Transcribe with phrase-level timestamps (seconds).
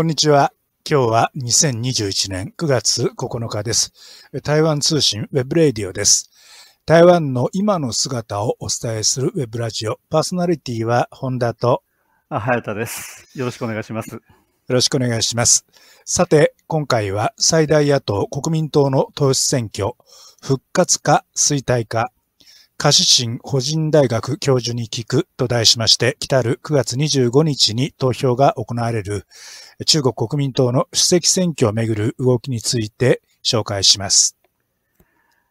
[0.00, 0.54] こんにちは。
[0.90, 3.92] 今日は2021年9月9日です。
[4.42, 6.30] 台湾通信 Web Radio です。
[6.86, 10.00] 台湾の今の姿をお伝えするウェブラジオ。
[10.08, 11.82] パーソナリティは本田と
[12.30, 13.28] あ、早田です。
[13.38, 14.14] よろしくお願いします。
[14.14, 14.20] よ
[14.70, 15.66] ろしくお願いします。
[16.06, 19.92] さて、今回は最大野党国民党の党首選挙、
[20.40, 22.10] 復活か衰退か、
[22.82, 29.26] 何思慎輔仁大学教授に聞くと題しまして、来たる9月25日に投票が行われる
[29.84, 34.38] 中国国民党の主席選挙をめぐる動きについて紹介します。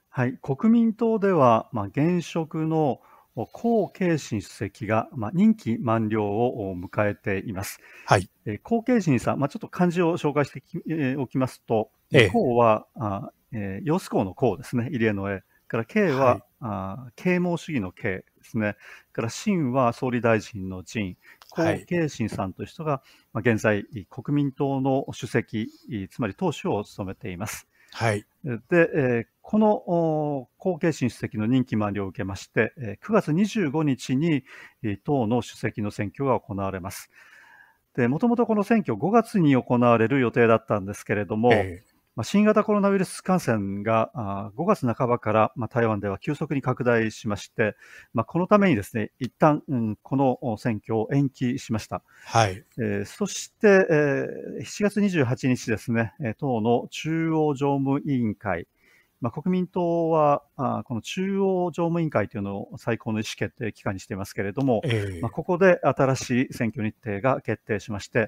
[0.10, 0.40] はい。
[0.42, 3.00] 国民党では、まあ、現職の
[3.38, 3.46] 江
[3.94, 7.80] 慶新主席が、まあ、任期満了を迎えています。
[8.08, 8.28] はい。
[8.48, 14.90] えー江慶新さん、まあ、ちょっと漢字を紹介しておきますと、ええ江は、あえー、陽子江の江ですね。
[14.92, 15.44] 入江の江。
[15.70, 18.76] から慶は、はいあ啓蒙主義の慶ですね。
[19.14, 21.16] から新は総理大臣の陳。
[21.52, 25.70] はい江慶新さんという人が、まあ、現在、国民党の主席、
[26.12, 27.66] つまり党首を務めています。
[27.94, 28.26] はい。
[28.44, 34.44] で、えーこのお後継新主席の任期満了を受けまして、えー9月25日に、
[34.84, 37.10] えー党の主席の選挙が行われます。
[37.96, 41.84] で、もともとこの選挙5月に行われる予定だったんですけれども、え
[42.20, 47.78] まあ、新型コロナウイルス感染があー5月半ばから、まあ、台湾では急速に拡大しまして、
[48.14, 52.04] まあ、このためにですね、一旦、うん、このお選挙を延期しました。
[52.28, 52.66] ーはい。
[52.78, 58.68] えーそして、えー7月28日ですね、えー党の中央常務委員会、
[59.22, 68.28] まあ、国民党はあーこの中央常務委員会というのを最高の意思決定機関にしていますけれども、えーまあ、ここで新しい選挙日程が決定しまして、えー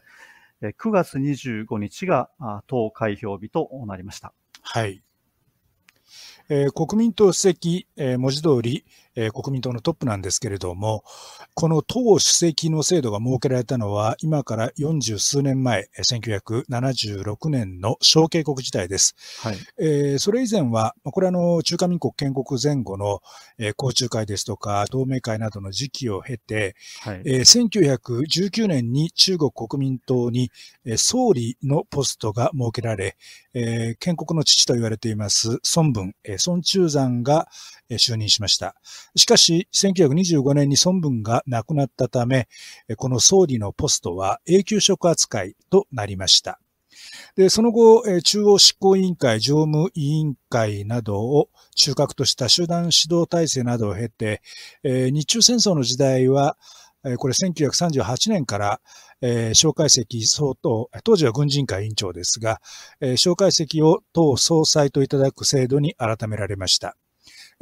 [0.62, 2.30] 9月25日が
[2.68, 4.34] 党開票日となりました。
[4.62, 5.02] はい。
[6.50, 8.86] えー国民党主席、えー文字通り、
[9.16, 11.04] えー国民党のトップなんですけれども、
[11.54, 19.16] この党主席の制度が設けられたのは、今から40数年前、えー1976年の小警国時代です。
[19.42, 19.58] はい。
[19.80, 23.22] えーそれ以前は、まあこれはあの中華民国建国前後の、
[23.58, 27.22] えー公中会ですとか、同盟会などの時期を経て、はい。
[27.26, 30.52] えー1919年に中国国民党に、
[30.86, 33.18] えー総理のポストが設けられ、
[33.54, 37.48] えー建国の父と言われています孫文、えー孫中山が、
[37.90, 38.76] えー就任しました。
[39.16, 42.48] しかし、1925年に孫文が亡くなったため、
[42.98, 46.60] この総理のポストは永久職扱いとなりました。
[47.36, 54.42] で、その後、中央執行委員会、常務委員会などを中核とした集団指導体制などを経て、
[54.84, 56.58] 日中戦争の時代は、
[57.18, 58.80] これ1938年から、
[59.22, 62.62] えー、蒋介石総統、当時は軍人会委員長ですが、
[63.00, 66.96] えー、蒋介石を党総裁といただく制度に改められました。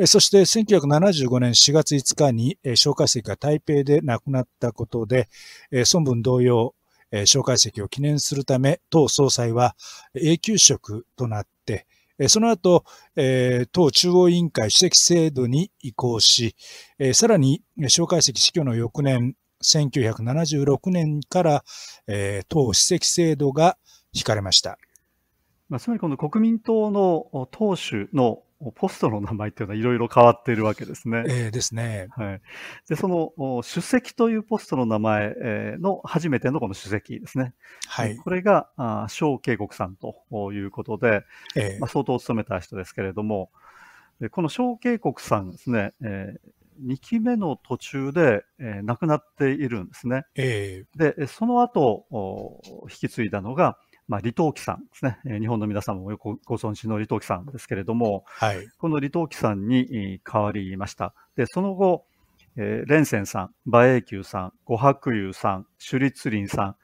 [0.06, 5.28] そして1975年4月5日に、え、蒋介石が台北で亡くなったことで、
[5.94, 6.74] 孫文同様、
[7.12, 9.76] え、蒋介石を記念するため、党総裁は
[10.14, 11.86] 永久職となって、
[12.28, 12.86] その後、
[13.72, 16.56] 党中央委員会主席制度に移行し、
[17.14, 21.64] さらに、蒋介石死去の翌年、1976年から、
[22.48, 23.78] 党主席制度が
[24.14, 24.78] 引かれました。
[25.68, 28.44] まあ、つまりこの国民党の党首の
[28.76, 31.24] ポストの名前っていうのはいろいろ変わっているわけですね。
[31.28, 32.08] えーですね。
[32.12, 32.42] はい。
[32.90, 37.54] で、そのお主席というポストの名前えーの初めてのこの主席ですね。
[37.88, 38.18] はい。
[38.18, 38.70] これが、
[39.08, 41.24] 小慶国さんということで、
[41.56, 43.50] えーまあ、相当務めた人ですけれども、
[44.20, 46.36] でこの小慶国さんですね、え
[46.86, 50.26] 2期目の途中で、えー亡くなっているんですね。
[50.36, 53.78] えで、えその後、お引き継いだのが、
[54.10, 55.20] まあ、李登輝さんですね。
[55.26, 58.68] えー日本の皆様もよくご存知の李登輝さんですけれども、ーはい。
[58.80, 61.14] この李登輝さんにえー変わりました。
[61.36, 62.06] で、その後、
[62.58, 66.76] えー、蓮泉さん、馬英九さん、呉白友さん、朱立林さん、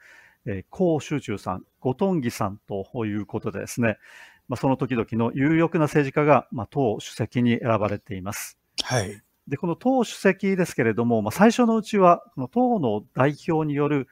[0.46, 3.98] えー、江秀中さん、後藤義さんということでですね、
[4.48, 8.56] まあ、その時々の有力な政治家が、まあ、党主席に選ばれています。
[8.84, 9.20] はい。
[9.48, 14.06] で、この党主席ですけれども、まあ、最初のうちは、この党の代表によるう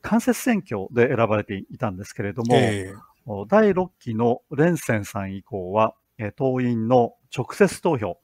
[0.00, 8.18] 間接選挙で選ばれていたんですけれども、えーお第6期の蓮泉さん以降は、えー党員の直接投票、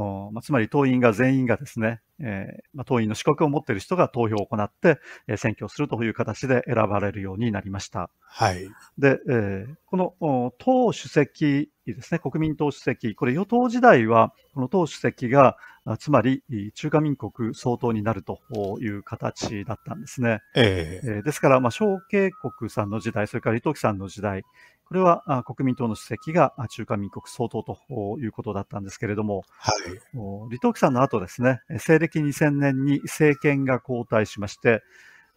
[0.00, 8.10] おまあ、つまり党員が全員がですね、えーまあ、党員の資格を持っている人が投票を行って、えー選挙をするという形で選ばれるようになりました。
[8.20, 8.68] はい。
[8.98, 16.42] で、えーこのお党主席ですね、国民党主席、これ与党時代は、この党主席が、あつまり
[16.74, 18.38] 中華民国総統になると
[18.80, 20.40] いう形だったんですね。
[20.54, 24.42] えーえーですから、まあ、小慶国さんの時代、それから李登輝さんの時代、
[24.88, 27.76] これはあ国民党の主席があ中華民国総統と
[28.20, 30.18] いうことだったんですけれども、はい。
[30.18, 34.82] お李登輝さんの後ですね、え西暦2000年に政権が交代しまして、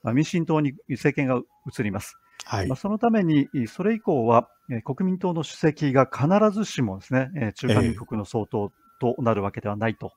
[0.04, 2.18] まあ民進党に政権が移ります。
[2.46, 2.76] はいまあ、。
[2.78, 6.28] そのために、それ以降は、えー国民党の主席が必
[6.58, 8.72] ずしもですね、えー中華民国の総統
[9.02, 10.14] となるわけではないと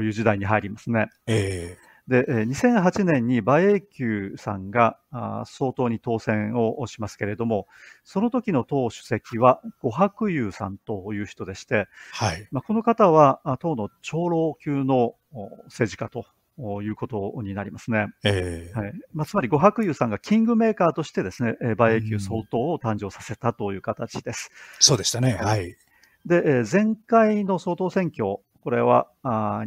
[0.00, 1.08] いう時代に入りますね。
[1.26, 4.98] えで、えー2008年に馬英九さんが
[5.46, 7.66] 総統に当選をしますけれども、
[8.04, 12.48] その時の党主席は呉白雄さんという人でして、ーはい。
[12.50, 16.26] まあ、この方はあ党の長老級のお政治家と
[16.56, 18.08] おいうことになりますね。
[18.24, 24.50] えーはいまあ、つまり呉白雄さんがキングメーカーとしてですね、えー馬英九総統を誕生させたという形です。
[24.78, 25.38] そうでしたね。
[25.40, 25.76] はい。
[26.26, 29.64] で、えー前回の総統選挙、これはあ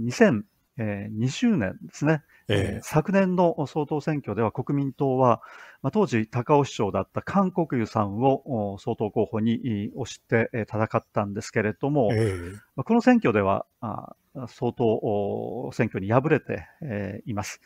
[0.77, 2.79] ー2020年ですね、ええ。
[2.79, 5.41] ー昨年の総統選挙では国民党は、
[5.81, 12.17] まあ、当時高尾市長だった韓国瑜さんをお総統候補にい推してえー戦ったんですけれども、ーえ。
[12.17, 14.15] ーまあこの選挙ではあ
[14.47, 17.61] 総統お選挙に敗れて、えーいます。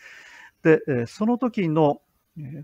[0.64, 2.07] で、えーその時のえー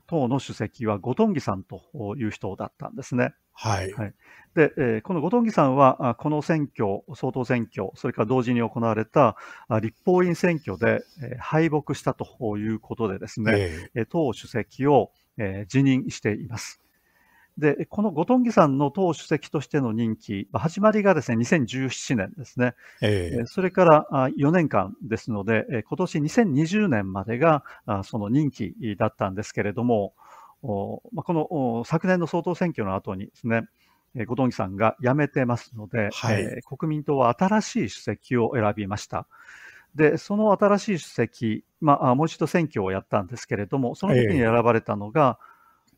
[0.08, 1.82] 党の主席は後藤義さんと
[2.18, 3.34] いう人だったんですね。
[3.54, 3.92] はい。
[3.94, 4.14] はい
[4.56, 9.36] で、えーこの後藤義さんは、あこの選挙、総統選挙、それから同時に行われた
[9.68, 16.83] あ立法院選挙で、えー敗北したということでですね、ええー党主席を、えー辞任しています。
[17.58, 22.68] で、この後藤義さんの党主席としての任期、まあ始まりがですね、2017年ですね。
[22.68, 30.14] ーえーえーそれからあ4年間ですので、えー今年2020年までがあその任期だったんですけれども、
[30.64, 33.64] おまあ、このお昨年の総統選挙の後にですね、
[34.16, 39.28] えー後藤義さんが辞めてますので、はいえー国民党は新しい主席を選びました。
[39.96, 45.38] で、その新しい主席、まあ、あもう一度選挙をやったんですけれども、その時に選ばれたのが、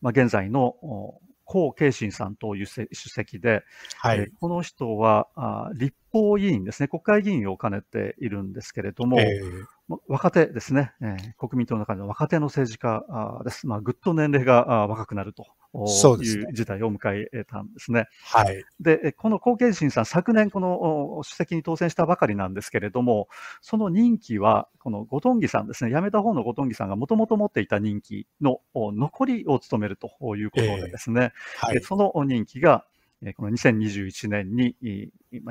[0.01, 3.63] まあ、現在のお江慶信さんという主席で、
[3.97, 4.27] はいえー。
[4.39, 13.03] この人はあ立法議員ですね、国会議員を兼ねているんですけれども、えーま若手ですね、えー国民党の中での若手の政治家
[13.43, 13.67] です。
[13.67, 15.45] まあ、ぐっと年齢が若くなると
[15.77, 18.07] おそうですねいう事態を迎えたんですね。
[18.23, 18.63] はい。
[18.79, 23.27] で、えこの後継新さん、昨年このお主席に当選したばかりなんですけれども、
[23.61, 31.79] その任期は、この後藤義さんですね、辞めた方の後藤義さんがもともと持っていた任期のお残りを務めるということでですね、はいえ。
[31.81, 34.75] その任期が、えーこの2021年に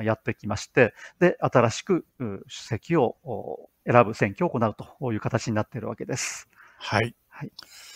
[0.01, 6.47] やってきまして、で、新しくう主席をお選ぶ選挙を行うという形になっているわけです。
[6.77, 7.15] はい。
[7.27, 7.94] はいえ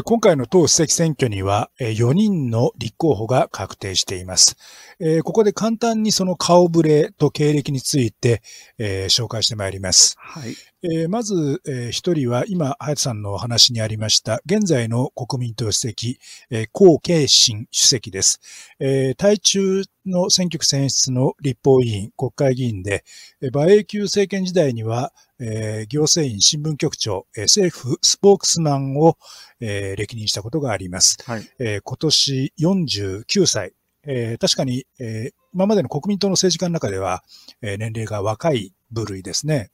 [0.00, 4.56] 今回の党主席選挙にはえ4人の立候補が確定しています。
[4.98, 8.40] えーここで簡単にその顔ぶれと経歴について、
[8.78, 10.16] えー紹介してまいります。
[10.18, 10.54] はい。
[10.82, 16.18] えーまず、えー一人は今、隼人さんのお話にありました、現在の国民党主席、
[16.48, 18.40] えー、江慶新主席です。
[19.38, 23.04] 中の選挙区選出の立法委員、国会議員で、
[23.40, 29.16] えー馬英九政権時代には、えー行政院新聞局長、えー政府スポークスマンを、
[29.60, 31.18] えー歴任したことがあります。
[31.24, 31.48] はい。
[31.58, 33.72] えー今年49歳。
[34.04, 37.22] えー確かに、えー今までの国民党の政治家の中では、
[37.60, 39.70] えー年齢が若い部類ですね。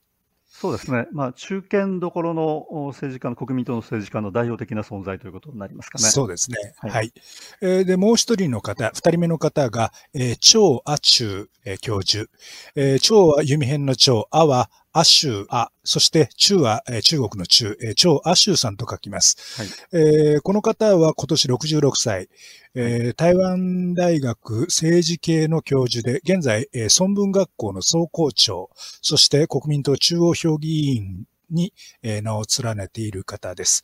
[0.60, 1.06] そうですね。
[1.12, 6.04] まあ、中堅どころのお政治家の、国民党の政治家の代表的な存在ということになりますかね。
[6.04, 6.56] そうですね。
[6.78, 7.12] はいはい。
[7.60, 12.28] えーで、もう一人の方、二人目の方が、えー、張亜中、えー教授。
[12.74, 19.36] えー、張は弓編の張、亜は亜州亜、そして中は、えー中国の中、えー、張亜州さんと書きます。
[19.60, 22.28] はいえーこの方は今年66歳、
[22.74, 28.70] えー台湾大学政治系の教授で、現在、えー、孫文学校の総校長、
[29.02, 33.82] そして国民党中央評議員に、えー名を連ねている方です。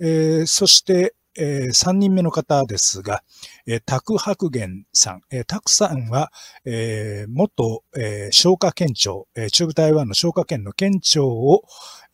[0.00, 3.22] えーそして、えー、3人目の方ですが、
[3.66, 5.22] えー、白玄さん。
[5.30, 6.32] えー、さんは、
[6.64, 11.62] えー元、えー、消化県庁、えー中部台湾の消化県の県庁を、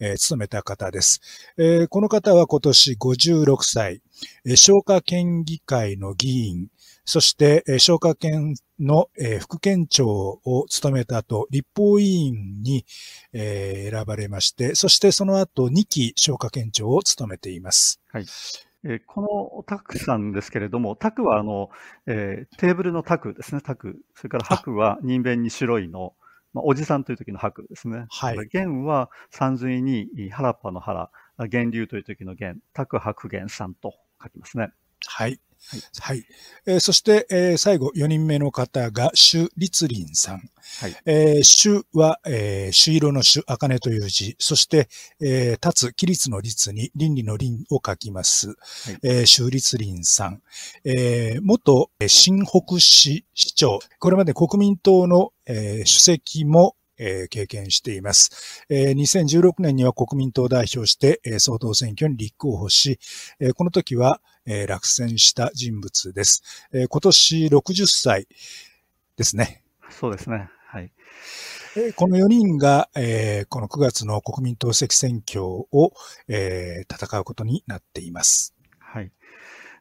[0.01, 1.21] えー務めた方です。
[1.59, 4.03] えーこの方は今年56歳、
[4.45, 6.69] えー消化県議会の議員、
[7.05, 12.85] そして、えー消化県の、えー副県庁を務めた後、立法委員に、
[13.33, 18.01] えー選ばれまして、そしてその後2期消化県庁を務めています。
[18.85, 21.71] えーこのタクさんですけれども、タクはあの、
[22.07, 24.01] えーテーブルのタクですね、タク。
[24.15, 26.15] それから白は人弁に白いの、
[26.53, 28.07] まあ、おじさんという時の白ですね。
[28.11, 34.71] はいそれから玄は山水に原っぱの原、源流という時の源、タク白玄さんと書きますね。
[35.07, 35.41] はい。
[35.71, 36.25] はいはい。
[36.67, 40.43] えーそして、えー最後、4人目の方が、朱立林さん。
[40.81, 44.37] はいえー朱は、えー朱色の朱、茜という字。
[44.39, 44.89] そして、
[45.21, 48.55] えー立つ、規律の律に、倫理の倫を書きます。
[49.03, 50.43] えー朱立林さん。
[50.85, 53.79] えー元、えー新北市市長。
[53.99, 58.65] これまで国民党の、えー主席も、えー経験しています。
[58.69, 62.99] えー2016年には国民党を代表して、えー総統選挙に立候補し、
[63.41, 66.43] えーこの時は、えー、落選した人物です。
[66.73, 68.29] えー、今年60歳
[69.17, 69.63] ですね。
[69.91, 70.49] そうですね。
[70.67, 70.93] はい。
[71.97, 75.93] この4人が、えー、この9月の国民党席選挙を、
[76.29, 78.55] えー、戦うことになっています。
[78.79, 79.11] はい。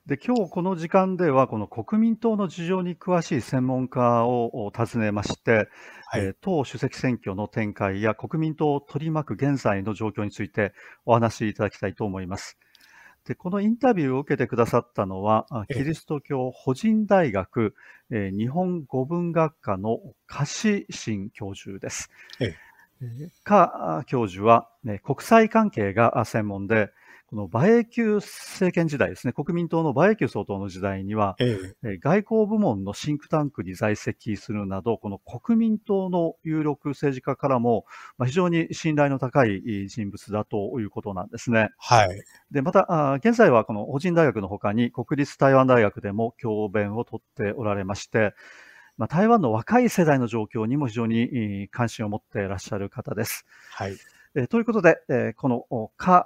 [0.05, 5.69] で、今日この時間では、この国民党の事情に詳しい専門家を訪ねまして、
[6.07, 10.73] はい、えー、党主席選挙の展開や国民党を取り巻く現在の状況について
[11.05, 12.57] お話しいただきたいと思います。
[13.25, 17.75] で、このインタビューを受けてくださったのは、キリスト教法人大学、
[18.09, 22.09] え日本語文学科のカシシン教授です。
[22.39, 22.55] え
[23.01, 26.89] え、カ教授は、ね、国際関係が専門で、
[27.31, 37.85] この馬英九政権時代ですね、国民党の馬英九総統の時代には、ええ、外交部門のシンクタンクに在籍するなど、この国民党の有力政治家からも、
[38.17, 41.69] まあ、非常に信頼の高い人物だということなんですね。
[41.77, 42.21] はい。
[42.51, 48.33] で、また、現在はこの法人大学のほかに、国立台湾大学でも教鞭をとっておられまして、
[48.97, 53.45] まあ、台湾の若い世代の状況にも非常に関心を持っていらっしゃる方です。
[53.71, 53.95] はい。
[54.35, 56.25] え、ということで、え、このカ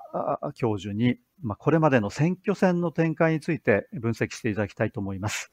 [0.54, 5.52] 教授に、ま、これまでの選挙戦の展開について分析していただきたいと思います。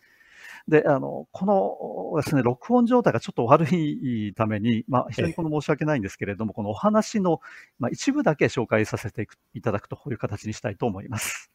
[0.69, 7.41] で、あの、このですね、録音状態がちょっと悪いために、まあ、非常にこの申し訳ないんですけれども、このお話の、
[7.79, 11.52] まあ、一部だけ紹介させていただくという形にしたいと思います。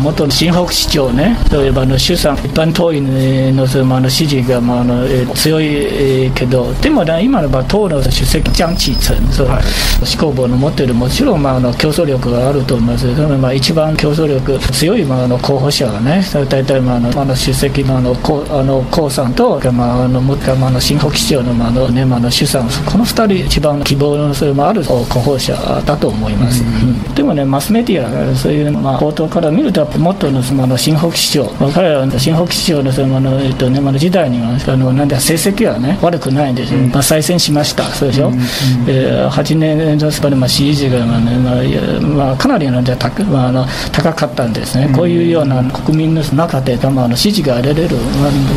[0.00, 9.62] 元新北市長ね、例えばあの衆参一般党員のそのあの支持が、まああのえー、強い、えー、けど、でも、ね、今の場党の主席、江启臣、そう、はい、
[10.00, 13.14] 思考部の持っている、もちろん、まあ、あの競争力があると思います。
[13.14, 26.62] その、まあ、一番競争力強い、まあ、あの候補者がね、大体、まあ、あのあの主席のあの江あの江さんと、まあ、あのもまあ、あの新北市長の,、まああのねまあ、あの衆参、この二人、一番希望のそれもある候補者だと思います。
[26.62, 38.40] うん、でもね、マスメディア、そういう、まあ、報道から見ると、もっとのその新北市長、彼らは新北市長のその、えっとね、まあ、時代にはあのなんで成績は、ね、悪くないんですよ、まあ、再選しました、そうでしょ、うんうん、
[38.88, 47.96] えー、8年のスパで、まあ、支持が、まあねまあまあ、かなりの高,、まあ、あの高かったんですね、こういうような国民の中で、まあ、あの支持が得られる、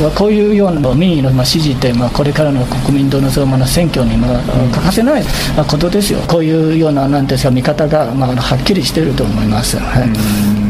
[0.01, 5.23] まあ、こういうような民意の、まあ、支持って、まあ、これからの国民党のその、まあ、選挙に、まあ、欠かせない
[5.67, 9.77] ことですよ、こういうようななんですか見方が、まあ、はっきりしていると思います。
[9.77, 10.62] はい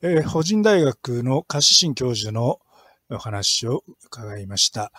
[0.00, 2.60] えー、法人大学のカシシン教授の
[3.10, 4.92] お話を伺いました。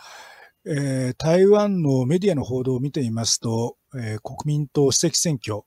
[0.66, 5.62] えー、台湾のメディアの報道を見ていますと、えー、国民党主席選挙、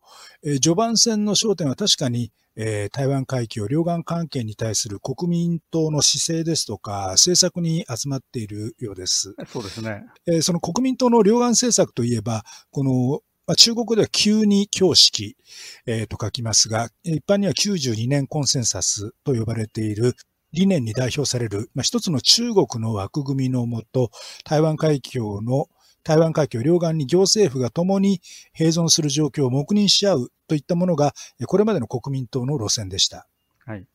[0.44, 9.34] えー、序盤戦の焦点は確かに、え台湾海峡両岸関係に対する国民党の姿勢ですとか、政策に集まっているようです。
[9.46, 10.04] そうですね。
[10.26, 15.36] えその国民党の両岸政策といえば、このまあ、中国では急に教式、
[15.84, 20.14] えー、と書きますが、一般には92年コンセンサスと呼ばれている
[20.54, 24.10] 理念に代表される、まあ、一つの中国の枠組みのもと、
[24.46, 25.68] 台湾海峡の
[26.02, 28.22] 台湾海峡両岸に行政府が共に
[28.58, 31.12] 併存する状況を黙認し合うといったものが、
[31.46, 33.28] これまでの国民党の路線でした。
[33.66, 33.86] はい。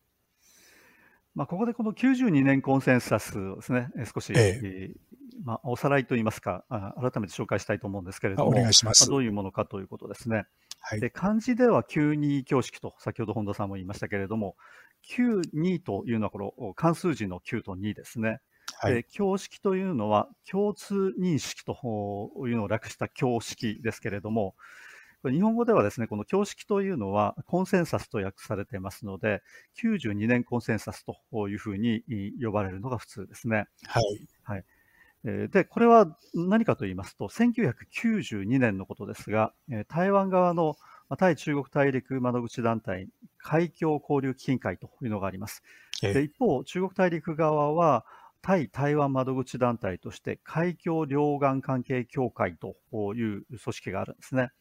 [1.34, 4.92] まあ、ここでこの92年コンセンサスをですね、少し、ええ
[5.44, 9.04] まあ、おさらいといいますか、改めて紹介したいと思うんですけれども、お願いします。
[9.04, 10.46] まあ、どういうものかということですね。
[10.80, 14.56] はい、で漢字では92教式と、先ほど本田さんも言いましたけれども、
[15.10, 18.40] 92というのはこの関数字の9と2ですね。
[18.80, 21.74] はい、で教式というのは共通認識と
[22.48, 24.56] いうのを略した教式ですけれども、
[25.26, 29.42] 日本語ではですね、この教式というのはコンセンサスと訳されていますので、
[29.82, 32.04] 92年コンセンサスというふうに
[32.42, 33.66] 呼ばれるのが普通ですね。
[33.88, 34.28] はい。
[34.44, 34.66] はい。
[35.50, 39.54] で、これは何かと言いますと、1992年のことですが、
[39.90, 40.76] 台湾側の
[41.18, 45.64] 対中国大陸窓口団体、海峡交流基金会というのがあります。
[46.02, 48.06] で一方、中国大陸側は、
[48.42, 52.78] 対台湾窓口団体として海峡両岸関係協会と
[53.16, 54.52] いう組織があるんですね。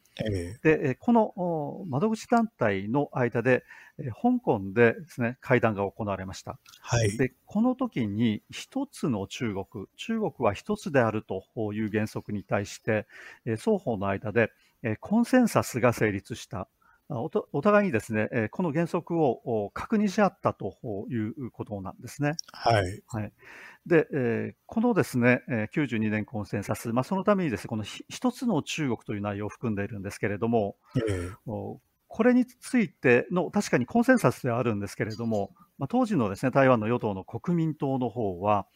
[0.63, 3.63] でこの窓口団体の間で、
[4.21, 6.59] 香港でですね会談が行われました。
[6.81, 11.43] はい、でこの時に一つの中国、中国は一つであると
[11.73, 13.07] いう原則に対して、
[13.45, 14.51] 双方の間で
[14.99, 16.67] コンセンサスが成立した
[17.09, 20.77] お互いにですね、この原則を確認し合ったと
[21.09, 22.33] いうことなんですね。
[22.51, 23.01] はい。
[23.07, 23.31] はい、
[23.85, 25.41] で、えー、このですね、
[25.73, 31.77] 92年コンセンサス、まあ、そのためにですね、この一つの中国という内容を含んでいるんですけれども、えー、
[32.09, 38.67] これについての確かにコンセンサスではあるんですけれども、まあ、当時のですね、台湾の与党の国民党の方は、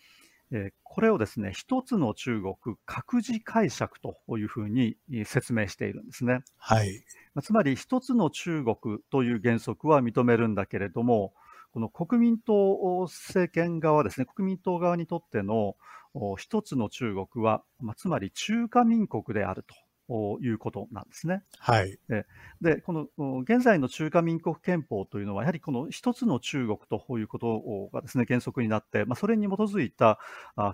[0.51, 2.55] えー、これをですね、一つの中国
[2.85, 6.43] 各自解釈というふうに説明しているんですね。
[6.57, 7.03] はい。
[7.41, 11.33] つまり、一つの中国という原則は認めるんだけれども、
[11.71, 15.75] この国民党政権側ですね、国民党側にとっての
[16.37, 19.73] 一つの中国は、まあ、つまり中華民国であると。
[20.41, 21.43] いうことなんですね。
[21.57, 21.97] はい。
[22.61, 30.19] で、この現在の中華民国憲法というのは、やはりこの一つの中国ということがですね、原則になって、まあ、それに基づいた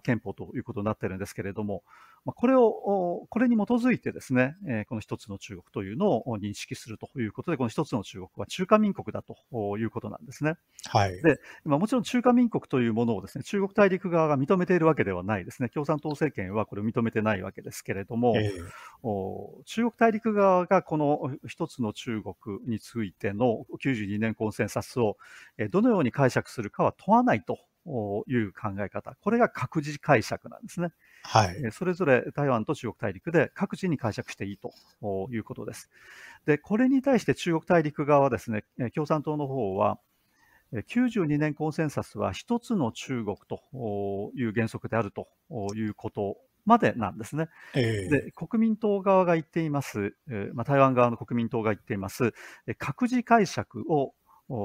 [0.04, 1.84] 憲法ということになっているんですけれども、
[2.28, 10.56] まあ、これを、これに基づいてですね、えこの一つの中国というのを認識するということで、この一つの中国は中華民国だということなんですね。
[10.88, 11.22] はい。
[11.22, 15.70] で、まあ、もちろん中華民国というものをですね、中国大陸側が認めているわけではないですね。
[15.70, 25.16] 共産党政権はこれを認めてないわけですけれども、えー、中国大陸側がこの一つの中国についての92年コンセンサスを
[25.72, 27.58] どのように解釈するかは問わないと
[28.28, 29.16] いう考え方。
[29.22, 30.90] これが各自解釈なんですね。
[31.28, 31.72] はい。
[31.74, 34.72] それぞれ台湾と中国大陸で各自に解釈していいと
[35.30, 35.90] いうことです。
[36.46, 38.64] で、これに対して中国大陸側はですね、
[38.96, 40.00] 共産党の方は、
[40.74, 45.28] 92年コンセンサスは一つの中国という原則であると
[45.76, 47.50] いうことまでなんですね。
[47.76, 52.34] えー、で国民党側が言っています、えーまあ、台湾側の国民党が言っています、
[52.78, 54.14] 各自解釈を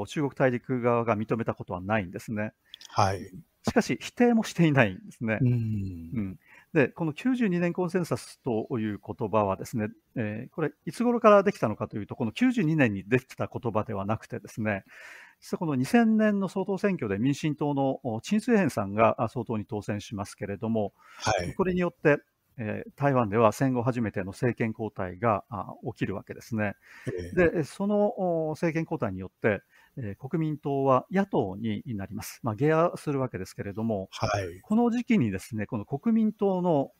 [0.06, 2.52] 中国大陸側が認めたことはないんですね。
[2.88, 3.32] はい。
[3.68, 5.38] しかし、否定もしていないんですね。
[5.40, 6.40] うん、うん、
[6.72, 14.84] で、この92年コンセンサスという言葉はですね、えー、これ、いつ頃からできたのかというと、この92年にできた言葉ではなくてですね、
[15.40, 22.22] 実はこの2000年の総統選挙で民進党の陳水扁さんが総統に当選しますけれども、はい、これによって、
[22.58, 25.44] えー、台湾では戦後初めての政権交代が
[25.84, 26.74] 起きるわけですね。
[27.06, 29.62] えー、で、その政権交代によって、
[29.98, 32.40] えー、国民党は野党になります。
[32.42, 36.92] まあ、下野するわけですけれども、はい、この時期にですね、この国民党の、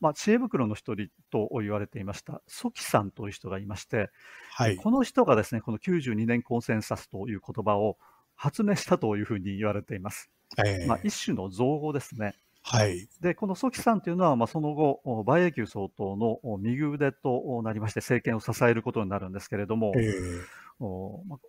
[0.00, 4.10] まあ、知恵袋の一人と言われていました、ソキさんという人がいまして、
[4.54, 7.96] はい、この人がですね、この92年コンセンサスという言葉を
[8.34, 10.30] 発明したというふうに言われています。
[10.58, 12.34] えー、まあ、一種の造語ですね。
[12.64, 20.42] はい、でこのソキさんというのは、まあ、その後、馬英九総統の右腕となりまして、政権を支えることになるんですけれども、えー、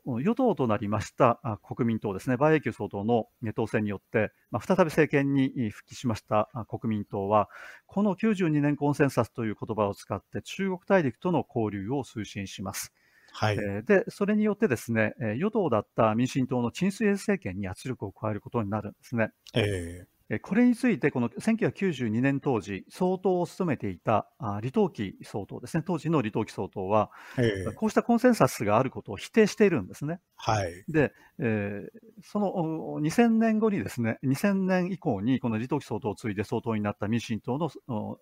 [0.06, 7.50] 与党となりました国民党ですね、馬英九総統の当選によって、まあ、再び政権に復帰しました国民党は、
[7.88, 12.94] この92年コンセンサスという言葉を使って、中国大陸との交流を推進します。
[13.32, 19.32] はい、で、それによってですね、与党だった民進党の陳水扁政権に圧力を加えることになるんですね。
[19.56, 30.22] えーこれについて、この1992年当時、総統を務めていた李登輝総統ですね、当時の李登輝総統は、えー、こうしたコンセンサスがあることを否定しているんですね。
[30.38, 32.54] はい、で、えー、その
[33.02, 37.70] 2000年後にですね、2000年以降に、この李登輝総統を継いで総統になった民進党の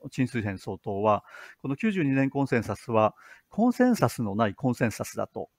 [0.09, 1.23] 陳水扁総統は、
[1.61, 3.13] この92年コンセンサスは、
[3.49, 5.49] コンセンサスのないコンセンサスだと。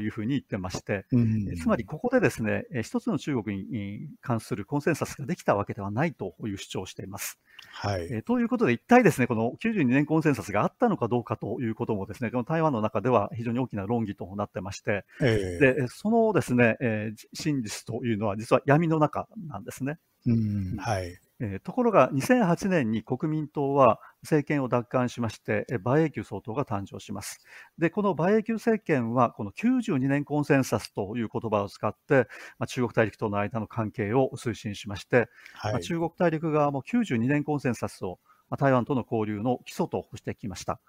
[0.00, 7.38] いうふうに言ってまして、うん、つまりここでですね、一つの中国に関するコンセンサスができたわけではないという主張をしています。
[7.74, 19.98] はい、えということで、一体ですね、この92年コンセンサスがあったのかどうかということもですね、この台湾の中では非常に大きな論議となってまして、えー、でそのですね、えー、真実というのは実は闇の中なんですね。
[20.26, 21.18] うん、はい。
[21.44, 27.40] えー、ところが2008年に国民党は政権を奪還しまして、馬英九総統が誕生します。
[27.78, 32.28] で、この馬英九政権は、この92年コンセンサスという言葉を使って、
[32.58, 40.80] まあ、中国大陸との間の関係を推進しまして、はい、まあ、中国大陸側も92年コンセンサスを、まあ、台湾との交流の基礎としてきました。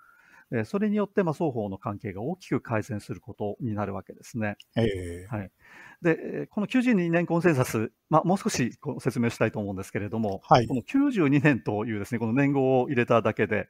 [0.66, 4.58] それによって、まあ、双方の関係が大きく改善することになるわけですね。
[4.76, 5.52] えー、はい、
[6.02, 13.68] で、この92年コンセンサス、まあ、もう少し説明したいと思うんですけれども、はい、この92年というですね、この年号を入れただけで、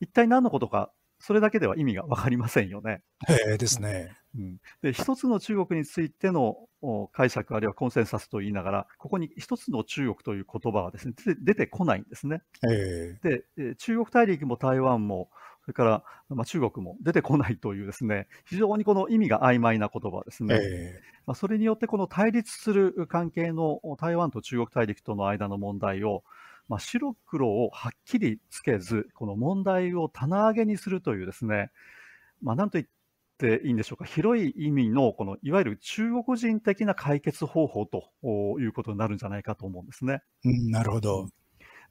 [0.00, 3.02] 一体何のことか、それだけでは意味が分かりませんよね。
[3.28, 4.16] えー、ですね。
[4.36, 6.68] うん、で一つの中国についての
[7.12, 12.42] 解釈あるいはコンセンサスと言いながら、ここに一つの中国という言葉はですね出てこないんですね。
[12.70, 15.30] えー、で中国大陸も台湾も
[15.66, 20.54] それから、まあ、中国も出てこないというですね、非常にこの意味が曖昧な言葉ですね。
[20.54, 26.22] えー、まあ、それによってこの対立する関係の台湾と中国大陸との間の問題を、
[26.68, 31.72] まあ、白黒をはっきりつけず、この問題を棚上げにするというですね、
[32.42, 32.86] まあ、なんと言っ
[33.38, 38.12] ていいんでしょうか、広い意味のこのいわゆる中国人的な解決方法と
[38.60, 40.22] いうことになるんじゃないかと思うんですね。
[40.44, 41.26] うん、なるほど。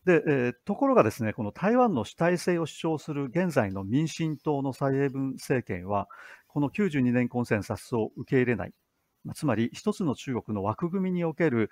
[0.05, 6.07] で、えー、ところがですね、この台湾の主体性を主張する現在の民進党の蔡英文政権は、
[6.47, 8.73] この92年コンセンサスを受け入れない。
[9.33, 11.71] つまり一つの中国の枠組みにおける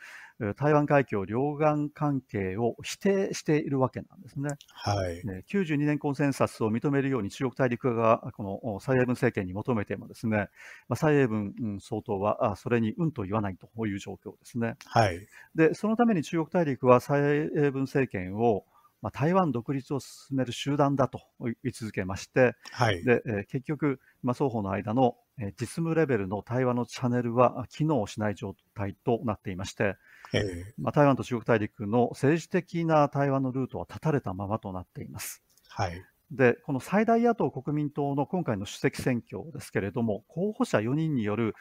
[0.55, 4.49] 台湾海峡両岸関係を否定しているわけなんですね。
[4.73, 5.21] はい。
[5.47, 10.49] 92年コンセンサスを認めるように中国大陸側がこの蔡英文政権に求めてもですね、
[10.87, 14.75] まあ、蔡英文総統はそれにうんと言わないという状況ですね。
[14.85, 15.27] はい。
[15.55, 18.65] で、そのために中国大陸は蔡英文政権を
[19.03, 29.97] まあ、台湾独立を進める集団だと言い続けまして、はい、でえー、結局、まあ、双方の間の、えー、実務レベルの対話のチャンネルは機能しない状態となっていまして、
[30.33, 35.43] えー、まあ、台湾と中国大陸の政治的な対話のルートは断たれたままとなっています。
[35.67, 41.55] はい、でこの最大野党・国民党の今回の主席選挙ですけれども、候補者4人による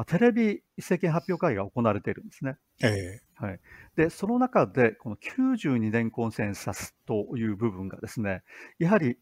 [0.00, 2.56] まあ、テレビ政権発表会が行われているんですね。
[2.82, 3.60] えー、はい、
[3.96, 8.42] でその中で、この92年コンセンサスという部分がですね、
[8.78, 9.18] やはり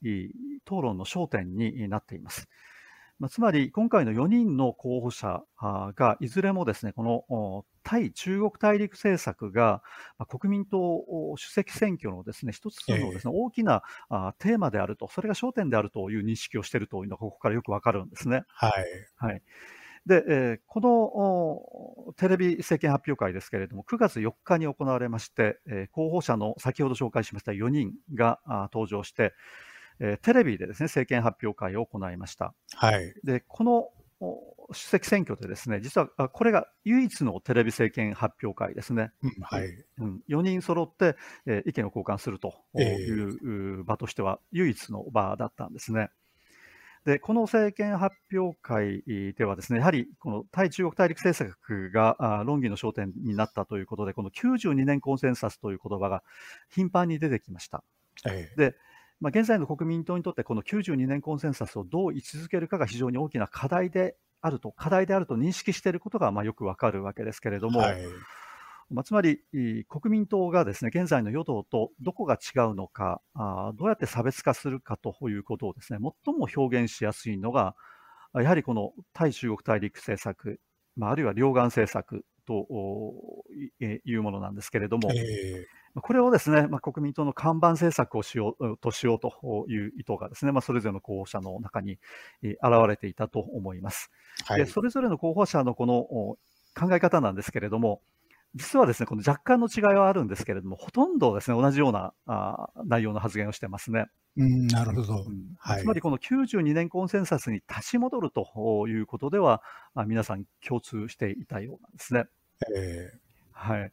[0.65, 2.49] 討論の焦点になっています。
[3.19, 5.43] まあ、つまり、今回の4人の候補者
[5.97, 9.83] が、いずれもですね、この対中国大陸政策が、
[10.17, 10.79] まあ、国民党
[11.37, 13.83] 主席選挙のですね、一つのですね、大きな
[14.39, 18.45] テーマであると、それが焦点であるという認識をしているというのが、ここからよくわかるんですね。
[18.47, 18.73] はい。
[19.17, 19.43] はい
[20.09, 28.41] で、えー、このテレビ政権発表会ですけれども、9月4日に行われまして、えー、候補者の先ほど紹介しました4人が
[28.73, 29.35] 登場して、
[30.01, 32.55] えー、テレビでですね、政権発表会を行いました。
[32.75, 33.13] はい。
[33.23, 33.89] で、この
[34.73, 39.13] 主席選挙でですね、実はこれが唯一のテレビ政権発表会ですね。
[39.23, 39.67] うん、はい。
[39.99, 46.09] うん、4人揃って、えー、意見を交換するという場としては唯一の場だったんですね。
[47.05, 49.03] で、この政権発表会
[49.35, 56.23] ではですね、やはりこの対中国大陸政策が論議の焦点になったということで、この92年コンセンサスという言葉が
[56.71, 57.83] 頻繁に出てきました。
[58.27, 58.77] ええ、で、
[59.21, 67.99] まあ、現在の国民党にとってこの92年コンセンサスをどう位置づけるかが非常に大きな課題であると、課題であると認識していることがまあよくわかるわけですけれども、はい
[68.91, 69.41] まあ、つまり、
[69.89, 77.75] 国民党がですね、現在の与党とどこが違うのかあ、どうやって差別化するかということをですね、最も表現しやすいのが、
[78.35, 80.61] やはりこの対中国大陸政策、
[80.97, 82.67] まあ、あるいは両岸政策と
[83.81, 91.99] いうものなんですけれども、えー、これをですね、まあ、国民党の看板政策をしようとしようという意図がですね、まあ、それぞれの候補者の中に
[92.43, 92.57] 現
[92.89, 94.11] れていたと思います。
[94.47, 96.39] はい、でそれぞれの候補者のこの
[96.75, 98.01] 考え方なんですけれども、
[98.55, 104.07] 実はですね、この若干の違いはあるんですけれども、ほとんどですね、同じようなあ内容の発言をしてますね。
[104.37, 105.83] うん、なるほど、うんはい。
[105.83, 109.63] つまりこの92年コンセンサスに立ち戻るということでは、
[109.95, 112.25] あ皆さん共通していたようなんですね。
[112.75, 113.19] えー、
[113.53, 113.93] はい。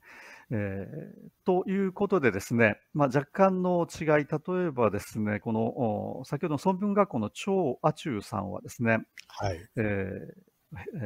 [0.51, 10.54] えー、ということでですね、まあ、若干の違い、例えばですね、この先ほどの孫文学校の張亜中さんはですね、はいえー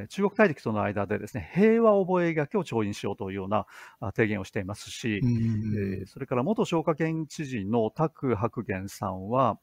[0.09, 1.93] 中国大陸との間でですね平和
[2.33, 3.65] 覚書を調印しようというような
[4.15, 5.21] 提言をしていますし、
[6.01, 9.59] えそれから元消化県知事の拓白元さんは、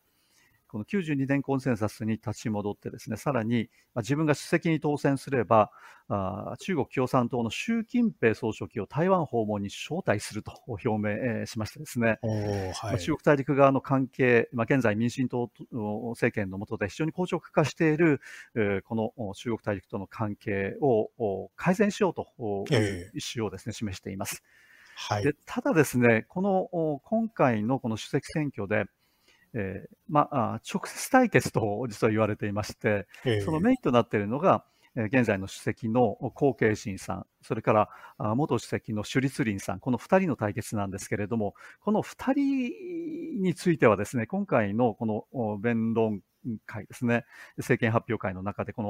[0.68, 5.70] この92年コンセンサスに立ち戻ってですね、さらに、まあ、自分が主席に当選すれば
[6.08, 12.18] あ、中国共産党の習近平総書記を台湾訪問に招待すると表明、えー、しましてですね、
[12.74, 15.50] はい、中国大陸側の関係、まあ、現在民進党
[16.10, 18.20] 政権の下で非常に硬直化している、
[18.54, 22.28] えー、この中国大陸との関係を改善しようと
[22.72, 24.44] いう意思をですね、示しています。
[24.98, 28.84] はい、でただですね、この今回のこの主席選挙で、
[29.58, 34.64] えー、まあ、直接対決と実は言われていまして、えー、そのメインとなっているのが、
[34.96, 46.20] 現在の主席の後継新さん、それから元主席の朱立林さん、この2人の対決なんですけれども、この2人についてはですね、今回のこの弁論
[46.66, 47.24] 会ですね、
[47.56, 48.82] 政権発表会の中で、こ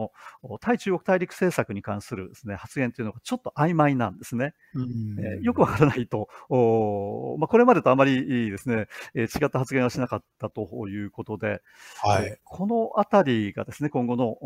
[0.43, 4.55] の対中国大陸政策に関するですね発言というのがちょっと曖昧なんですね。
[4.75, 11.63] えー、よくわからないと、おまあ、これまでとあまりですね、えー、違った発言はしなかったということで、
[12.03, 14.37] はい、このあたりがですね、今後の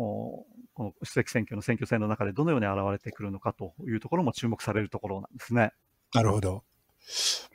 [0.73, 5.71] この主席選挙の選挙戦の中でどのように現れてくるのかというところも注目されるところなんですね。
[6.13, 6.63] なるほど。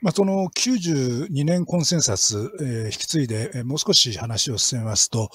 [0.01, 5.29] まあ、その92年コンセンサス、えー、引き継いで、えー、もう少し話を進めますと、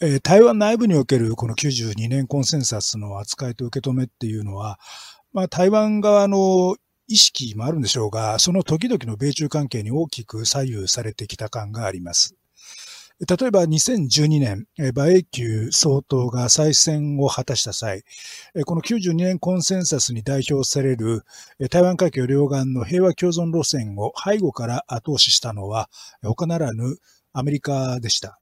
[0.00, 4.78] えー、台湾内部におけるこの92年コンセンサスの扱いと受け止めっていうのは、
[5.32, 6.76] まあ、台湾側の
[7.08, 12.34] 意識もあるんでしょうが、その時々の米中関係に大きく左右されてきた感があります。
[13.18, 18.02] 例えば2012年、馬英九総統が再選を果たした際、
[18.66, 21.22] この92年コンセンサスに代表される
[21.70, 25.88] 台湾海峡両岸の平和共存路線を背後から後押ししたのは
[26.22, 26.98] 他ならぬ
[27.32, 28.38] アメリカでした。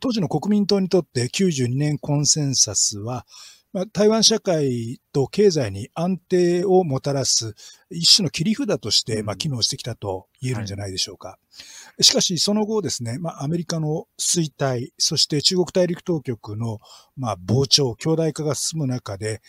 [0.00, 3.26] 当時の国民党にとって92年コンセンサスは、
[3.92, 7.54] 台湾社会と経済に安定をもたらす
[7.92, 11.28] 一種の切り札として、まあ、機能してきたと言えるんじゃないでしょうか。
[11.28, 11.38] は
[11.98, 16.78] い、しかし、その後ですね、まあ、アメリカの衰退、そして中国大陸当局の、
[17.16, 19.42] まあ、膨張、強大化が進む中で、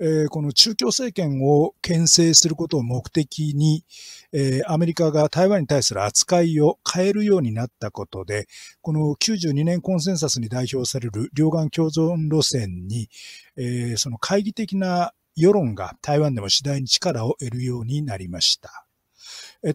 [0.00, 3.84] えー、この中共政権を牽制することを目的に、
[4.32, 8.46] えー、アメリカが台湾に対する扱いを変えるようになったことで、
[8.80, 13.08] この92年コンセンサスに代表される両岸共存路線に、
[13.56, 18.86] えー、その懐疑的な世論が台湾でも次第に力を得るようになりました。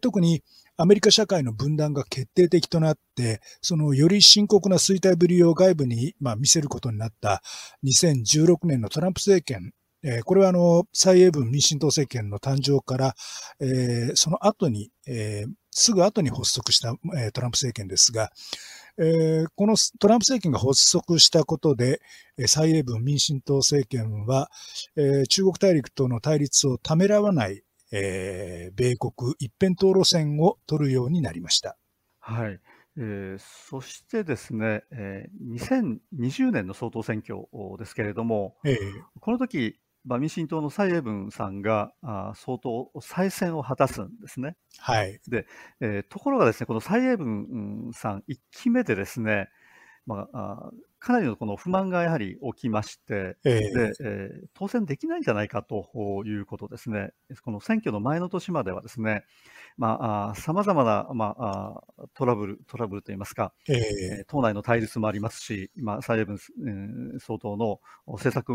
[0.01, 0.43] 特に
[0.77, 7.41] アメリカ社会の分断が決定的となって、そのより深刻な衰退ぶりを外部に、見せることになった
[7.85, 9.71] 2016年のトランプ政権、
[10.25, 13.15] これはあの、蔡英文民進党政権の誕生から、
[14.15, 14.91] その後に、
[15.71, 16.93] すぐ後に発足した、
[17.31, 18.31] トランプ政権ですが、
[18.97, 22.01] えー、このトランプ政権が発足したことで、
[22.47, 24.49] 蔡英文民進党政権は、
[24.95, 31.77] えー、中国大陸との対立をためらわない、えー、米国一辺倒路線を取るようになりました。
[32.19, 32.59] はい。
[32.97, 38.77] えー、そしてですね、えー、2020年の総統選挙ですけれども、えー、
[39.19, 44.55] この時、まあ、民進党の蔡英文さんがあ相当再選を果たすんですね。
[44.77, 45.19] はい。
[45.27, 45.47] で、
[45.81, 49.49] えー、ところがですね、この蔡英文さん1期目でですね、
[50.05, 50.71] まあ、あ
[51.05, 57.11] かなりのこの不満がやはり起きまして、えー、でえー、当選できないんじゃないかということですね。
[57.43, 59.23] この選挙の前の年まではですね、
[59.77, 61.83] まあ、さまざまな、まあ、
[62.15, 68.53] トラブル、トラブルといいますか、えー、党内の対立もありますし、今、蔡英文、えー、総統の政策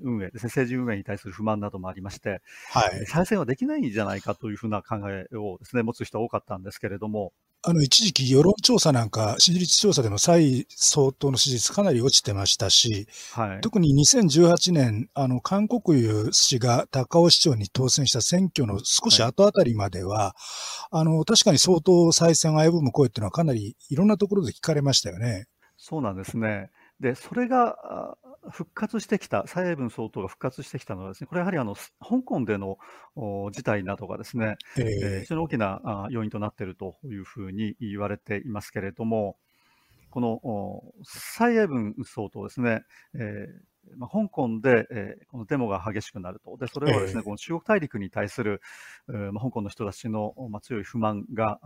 [0.00, 25.46] 運営ですね、政治運営に対する不満などもありまして、はい、再選はできないんじゃないかというふうな考えをですね、持つ人は多かったんですけれども、あの、一時期世論調査なんか、支持率調査でも蔡総統の支持率かなり落ちてましたし、はい、特に2018年、あの、韓国瑜氏が高尾市長に当選した選挙の少し後あたりまでは、はい、あの、確かに相当再選を危ぶむ声っていうのはかなりいろんなところで聞かれましたよね。
[25.76, 26.70] そうなんですね。
[26.98, 28.16] で、それが
[28.50, 32.78] 復活してきた、蔡英文総統が復活してきたのはですね、これやはりあの香港での
[33.52, 39.36] 事態などがですね、えー、えー、非常に大きな要因となっているというふうに言われていますけれども、
[40.10, 42.82] この蔡英文総統ですね、
[43.14, 48.60] えーまあ、香港で、えー、このデモが激しくなると、でそれはですね、えー、この中国大陸に対する、
[49.06, 51.58] まあ、香港の人たちの、まあ、強い不満が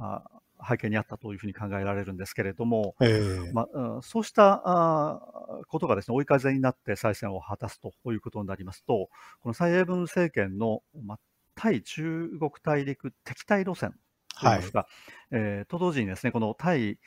[0.67, 5.21] 背景にあったというふうに考えられるんですけれども、えー、まあ、そうしたあ
[5.69, 9.09] ことがですね追い風になって再選を果たすということになりますと、
[9.41, 11.19] この蔡英文政権の、まあ、
[11.55, 13.95] 対中国大陸敵対路線
[14.41, 14.89] といいますか、はい、
[15.33, 16.99] えー、と同時にですね、この対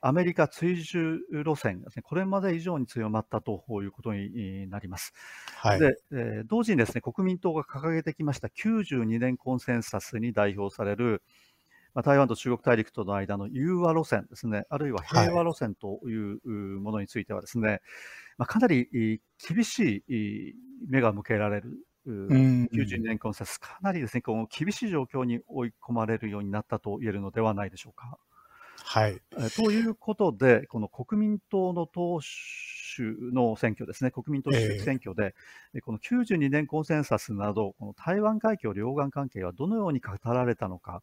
[0.00, 5.12] アメリカ追従路線がですね、これまで以上に強まったということになります。
[5.56, 11.22] はい、で、えー、同時にですね、国民党が掲げてきました92年コンセンサスに代表される、
[11.94, 17.80] まあ、台湾と中国大陸との間の融和路線ですね、あるいは平和路線というものについてはですね、はい、
[18.38, 20.54] まあ、かなり厳しい
[20.88, 21.78] 目が向けられる。
[22.06, 28.18] 92年コンセかなりですね、この厳しい状況に追い込まれるようになったと言えるのではないでしょうか。
[28.88, 29.20] はい。
[29.56, 32.20] ということで、この国民党の党
[32.96, 35.34] 首の選挙ですね、国民党主席選挙で、
[35.74, 41.02] えー、この92年コンセンサスなど、この台湾海峡両岸関係はどのように語られたのか、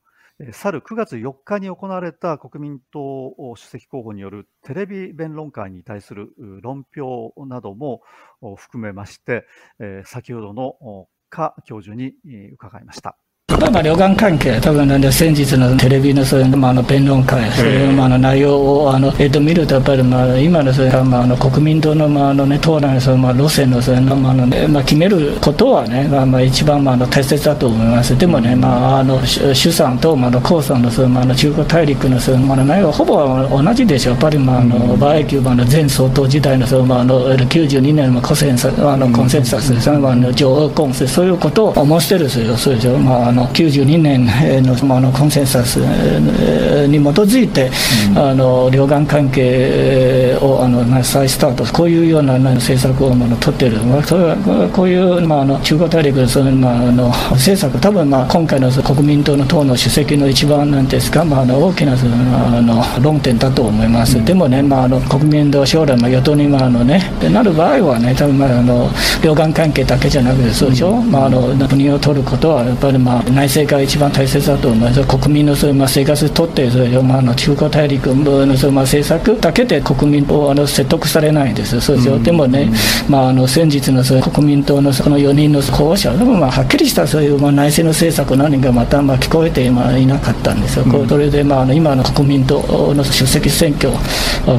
[0.53, 8.01] 去る9月4日に行われた国民党主席候補によるテレビ弁論会に対する論評なども
[8.55, 9.45] 含めまして、
[10.05, 12.13] 先ほどの柯教授に
[12.53, 13.17] 伺いました。
[13.63, 28.17] まあ、まあ両岸関係、多分なんで先日のテレビのそういう、まあ、の弁論会、そういう、まあ、の内容をあの、えっと、見ると、やっぱり、まあ、今のそういう、まあ、あの国民党の,、まああのね、党内のそういう、まあ、路線のそういうまあのねまあ、決めることはね、まあまあ、一番、まあ、あの大切だと思います。
[28.17, 34.13] でもね、まあ、あの主産と、まあ、の江さんのそういう、まあ、あの中国大陸のそういう、まあ、内容はほぼ同じでしょう。
[34.13, 42.97] やっぱり、まあ、あの馬英九、まあ、の前総統時代のそういう、まあ、あの92年のコンセンサ、あのコンセンサスですね、まあ、の上欧コンセそういうことを思ってるそうでしょ。
[42.97, 44.25] まあ、あの92年
[44.63, 47.69] のあのコンセンサスに基づいて、
[48.11, 62.15] うん、あの両岸関係をあの再スタート、こういうような政策を、まあ、取っている、まあ、それはこういう、まあ、あの中国大陸その、まあ、あの政策、多分、まあ、今回の国民党の党の主席の一番なんですか、まあ、あの大きなその
[62.57, 64.17] あの論点だと思います。
[64.17, 68.89] うん、でもね、まあ、あの国民党将来、まあ、与党に、まああのね、なる場合はね、多分、まあ、あの
[69.23, 82.71] 両岸関係だけじゃなくて、そうでしょ、うん、まあ、あの国を取ることは、やっぱり、まあ、内政が一番大切だと思います、国民のそういう、まあ、生活にとって、それまあ、の中国大陸のそういう、まあ、政策だけで国民をあの説得されないです、そうですよ、うん、でもね、
[83.09, 92.61] まあ、あの先日のそういう国民党のこの4人の候補者、でもまあはっきりしたそういう、まあ、内政の政策何かまたまあ聞こえて今いなかったんですよ、うん、それで、まあ、あの今の国民党
[92.93, 93.91] の出席選挙、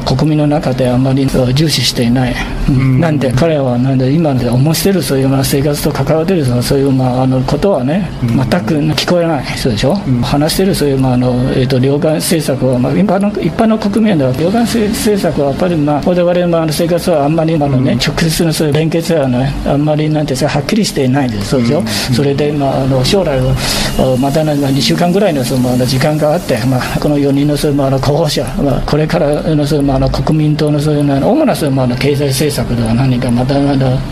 [0.05, 2.35] 国民の中であまり重視していない、
[2.69, 23.39] うん、なんで彼はなんで今で思ってるそういうまあ生活と関わってるそういうまああのことはね、全く聞こえない、そうでしょ、うん、話してるそういうまああの、えーと、両岸政策は、まあ、一般の一般の国民では両岸政策はやっぱり、まあ、我々の生活はあんまりあの、ね、直接のそういう連結は、ね、あんまりなんてはっきりしていないです、そうでしょ、それで、まあ、あの将来
[24.19, 33.55] また2週間ぐらいのその時間があって、まあ、この4人のその、まあ、候補者、まあ、これからのその、まあ、国民党のそういう主なその、まあ、経済政策では何かまた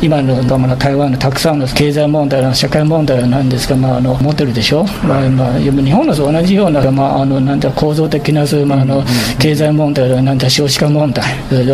[0.01, 9.03] 今の、まあ、台湾のたくさんの経済問題社会問題は何ですか、まあ、あの持ってるでしょ、まあまあ、日本の同じような、まあ、あのなんて構造的なそういう、まあ、あの
[9.39, 11.23] 経済問題なんて少子化問題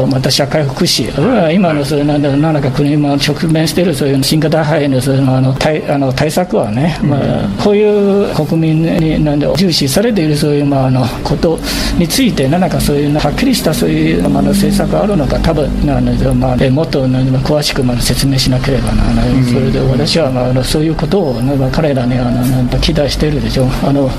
[0.08, 1.10] また社会福祉。
[1.52, 11.60] 今のそういうなんだ何か国も直面しているそういう新型肺炎のそういうあの対あの対策はね、まあ、こういう国民になんで重視されているそういう、まあ、あのこと
[11.98, 23.66] について何かそういうはっきりしたそういう、まあ、政策があるのか多分なんで、まあ、もっと詳しくまあ説明しなければならない、それで私は、まあ、そういうことを、まあ、彼らにあのなん期待しているでしょ。
[23.66, 24.10] うあの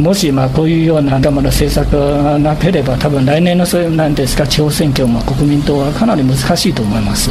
[0.00, 7.30] もし、まあ、こういうようなまだ政策がなければ多分来年のそういうなんですか地方選挙も国民党はかなり難しいと思います。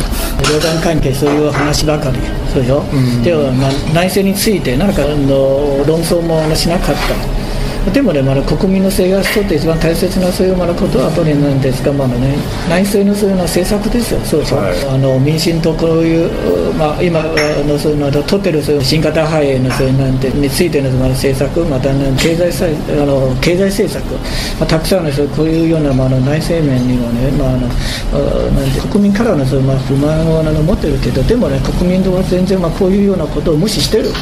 [0.50, 2.20] 両岸関係そういう話ばかり
[2.54, 7.43] そうでしょ、うん、では、まあ、内政について何かの論争もしなかった
[7.92, 12.38] でもね、まだ国民の生活にとって一番大切なそういうまだことはやっぱりなんですか、まだね、
[12.70, 17.22] 内政のそういうような政策ですよ、そうそう、はい、あの民進党こういう、まあ、今
[17.68, 24.04] のそういうの取ってるそういう新型肺炎のそういうなんてについてのまだ政策、また、ね、経済さあの経済政策、
[24.60, 27.68] まあ、たくさんのそうこういうような、まあ、の内政面にはね、まああの
[28.52, 34.08] なんて国民からのそういう、まあ、不満をあの持ってるけど、でもね、国民党は全然、まあ、こういうようなことを無視してる。
[34.08, 34.14] うん。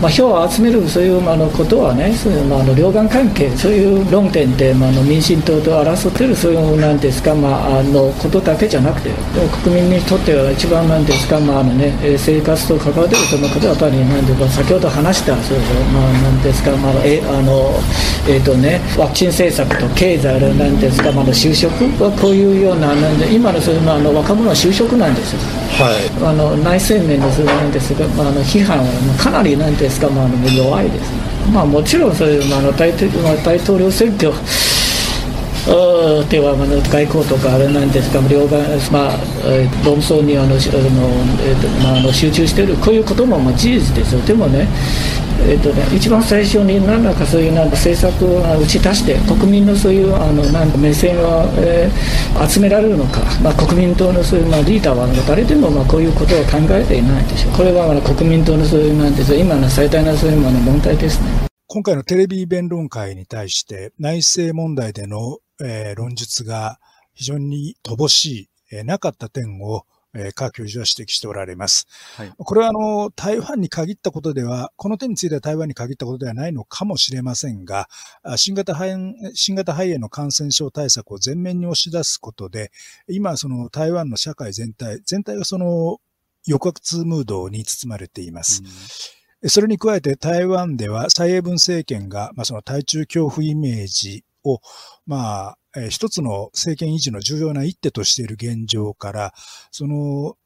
[0.00, 9.10] まあ、票を集めるそういうあのことはね、そういうまあ、あの両岸関係、そういう論点で、まあ、あの民進党と争ってるそういうなんですか、まあ、あのことだけじゃなくて、
[9.62, 15.58] 国民にとっては一番なんですか、まああのね、生活と関わっているそのことはやっぱりなんで先ほど話したそう
[15.92, 17.74] まあ、なんですか、まあえあの
[18.28, 25.40] えーとね、ワクチン政策と経済なんですか、まあ、就職はこういうような、なんで今のそういう、まあ、あの若者は就職なんですよ。
[25.76, 28.84] はい、あの内政面のそれなんですが、まあ、あの批判は
[29.18, 34.32] かなりなんですか、まあ、弱いです、ね、まあ、もちろんそういう、まあ、の大大統領選挙
[36.30, 39.18] では、まあ、外交とかあれなんですが両岸、まあ、
[39.84, 40.58] 論争にあのあの、
[41.42, 44.20] えーとまあ、あの集中しているこういうこともまあ事実ですよ。
[44.22, 44.68] でもね
[45.48, 57.52] えーとね、一番最初に何らかそういうなんか政策を打ち出して国民のそういうあのなんか目線を、えー、集められるのか、まあ、国民党のそういう、まあ、リーダーは誰でもまあこういうことを考えていないでしょう。
[57.52, 61.46] これはまあ国民党のそういうなんです今の最大のそういう問題ですね。
[61.68, 66.78] 今回のテレビ弁論会に対して内政問題での、えー、論述が
[67.14, 71.86] 非常に乏しい、えー、なかった点をえー、科教授は指摘しておられます。
[72.16, 77.88] はい、これはあの台湾に限ったことでは、この点については台湾に限ったことではないのかもしれませんが、
[78.36, 82.72] 新型肺炎新型肺炎の感染症対策を前面に押し出すことで、
[83.08, 85.98] 今、その台湾の社会全体、全体がその
[86.48, 88.62] 抑圧ムードに包まれています。
[89.42, 94.60] うん、それに加えて台湾では蔡英文政権が、まあ、その対中恐怖イメージを、
[95.06, 99.34] まあ、えー、一つの政権維持の重要な一手としている現状から、
[99.70, 100.36] その、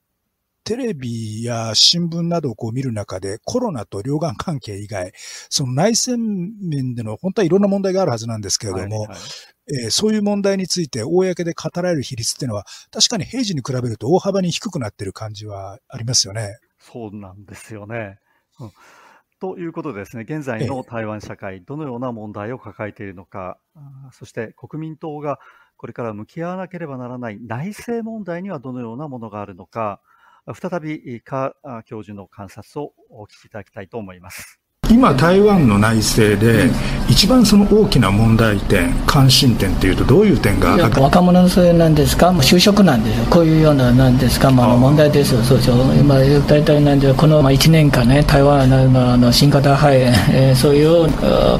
[0.62, 5.12] テレビや新聞などをこう見る中でコロナと両岸関係以外、
[5.48, 6.18] その内戦
[6.60, 9.18] 面での本当はいろんな問題があるはずなんですけれども、はいはい、
[9.84, 16.58] えー、そういう問題について公で語られる比率っていうのは確かに平時に比べると大幅に低くなっている感じはありますよね。
[16.78, 18.18] そうなんですよね。
[18.60, 18.70] うん
[19.40, 23.58] ということでですね、現在の台湾社会、どのような問題を抱えているのか、
[24.12, 25.38] そして国民党が
[25.78, 30.02] これから向き合わなければならない内政問題にはどのようなものがあるのか、
[30.54, 31.54] 再び、カ
[31.86, 34.59] 教授の観察をお聞きいただきたいと思います。
[34.90, 36.68] 今、台湾の内政で、
[37.08, 46.16] 一番その大きな問題点、関心点というと、どういう点が若者のそれなんですか、もう就職なんですよ、こういうようななんですか、まあ、問題ですよ、そうでしょ、今、
[46.46, 50.00] 大体なんで、この1年間ね、台湾のの新型肺炎、
[50.32, 51.08] えー、そういう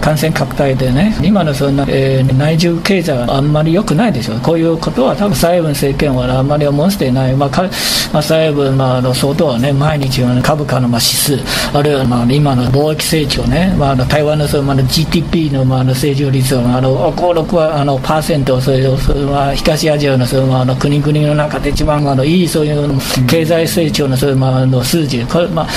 [0.01, 7.63] 感染拡大でね、今のそんな、えー、内需経済はあんまり良くないでしょ、こういうことは、多分蔡英文政権はあんまり思っていない、まあか
[8.13, 22.99] まあ、蔡英文、まあ、の相当はね、毎日は、ね、株価のまあ指数、あるいはまあ今の貿易制成長ね、まあ、あの台湾のその、まあ、GDP の,、まあ、あの成長率は、あ、の5、6はあのパーセントそれそれは東アジアのその、まあ、あの国々の中で一番あのいいそういう
[23.29, 25.69] 経済成長のその、まあ、あの数字、これまあ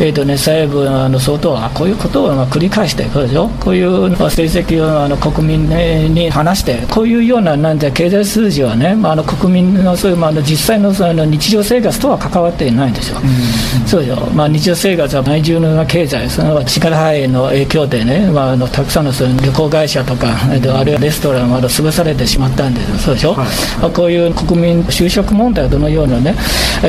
[0.00, 5.68] えーとね、細部あの相当はこういうことをまあ繰り返してこうでしょこういう成績をあの国民
[6.14, 13.18] に話して、こういうようななんて経済数字はね、まあ、あの国民のそういう、まあの、実際のその日常生活とは関わっていないんですよ。
[13.22, 23.14] うん、そうよ、まあ、日常生活は内需の経済、その力範囲の影響でね、まあ、あのたくさんのその旅行会社とか、あるいはレストランまだ潰されてしまったんですそう。
[23.14, 23.46] でしょ、はい。
[23.82, 26.34] はい、こういう国民就職問題はどのようにね、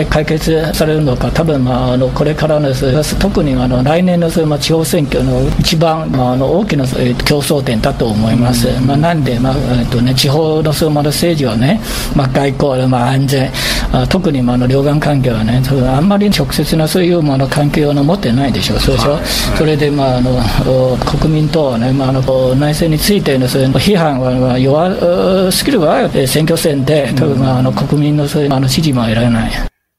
[0.10, 2.74] 解決されるのか、多分まああのこれからの
[3.20, 8.68] 特にあの来年のその地方選挙の一番、まあ、あの大きな競争点だと思います。
[8.68, 11.82] うん、まあ、なんで、まあえっとね、地方のその政治はね、
[12.16, 13.52] まあ、外交、まあ、安全、
[13.92, 15.62] あ特にまあの両岸関係はね、
[15.96, 19.22] あんまり直接なそういうもの関係を持ってないでしょう、そうでしょ、はい。
[19.22, 22.22] はい、それで、まあ、あの 国民とはね、まあ、あの
[22.56, 29.52] 内政についてのそういう批判は弱すぎる場合は選挙戦で、多分、まあ、あの国民のそういうあの支持も得られない。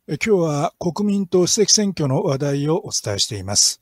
[0.07, 3.80] 今日は国民党主席選挙の話題をお伝えしています。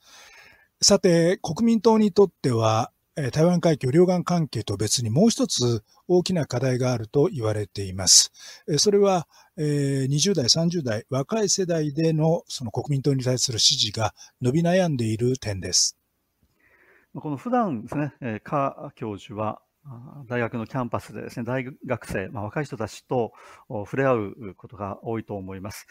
[0.81, 8.33] さて、国民党にとっては、台湾海峡両岸関係と別にもう一つ大きな課題があると言われています。
[8.79, 15.99] それは、20代、30代、若い世代でのその国民党に対する支持が伸び悩んでいる点です。
[17.15, 19.61] この普段ですね、カ教授は
[20.29, 23.33] 大学のキャンパスでですね、大学生、まあ、若い人たちと
[23.69, 25.87] 触れ合うことが多いと思います。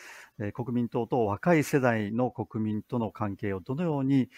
[0.54, 4.30] 国民党と若い世代の国民との関係をどのように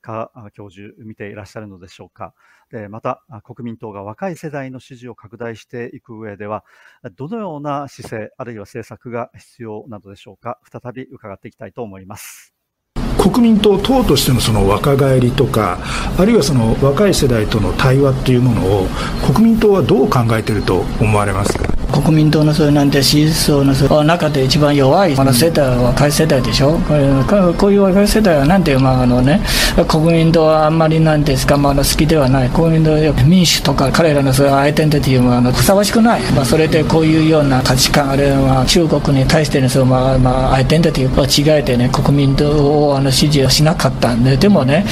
[0.00, 2.34] か教授見ていらっしゃるのでしょうか。
[2.70, 6.64] でまた、国民党が若い世代の支持を拡大していく上では、
[7.16, 10.60] どのような姿勢、あるいは政策が必要などでしょうか。
[10.70, 12.59] 再び伺っていきたいと思います。
[13.20, 15.78] 国民党党としてのその若返りとか
[16.18, 18.86] あるいはその若い世代との対話っていうものを
[19.34, 21.79] 国民党はどう考えていると思われますか？
[22.00, 27.00] 国民党のそういうなんて支持層の中で一番弱いこの世代は若い世代でしょ、これ
[27.54, 29.40] こういう若い世代はなんていうまああのね
[29.88, 32.50] 国民党はあんまりなんですか、まあ、好きではない。
[32.50, 44.36] 国民党は民主とか彼らのそういうアイデンティティもあのふさわしくない、まあ、それでこういうような価値観あるいは中国に対してのその、まあまあ、アイデンティティを違えてね国民党をあの支持をしなかったんで。
[44.36, 44.84] でもね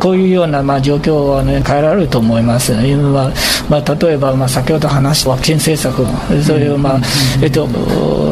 [0.00, 2.78] こういうようなまあ状況はね変えられると思います、ま
[3.24, 3.32] あ
[3.68, 6.04] まあ、例えばまあ先ほど話したワクチン政策
[6.42, 7.00] そういう、まあ
[7.42, 7.66] えっと、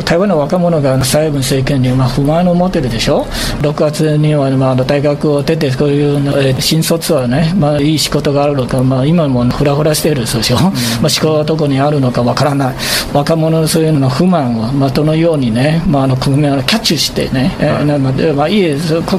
[0.05, 3.27] 台湾の若者が蔡英文政権にまあ不満を持ってるでしょ、
[3.61, 10.73] 6月にはまあ大学を出て、こういう新卒はね、まあ、いい仕事があるのか、まあ、今もふらふらしてるでしょ、ま
[11.05, 12.77] あ、仕事はどこにあるのかわからない、
[13.13, 18.77] 若者のそういうの不満を、まあ、どのようにね、まあ、あの国民はキャッチしてね、はい、まあ、いい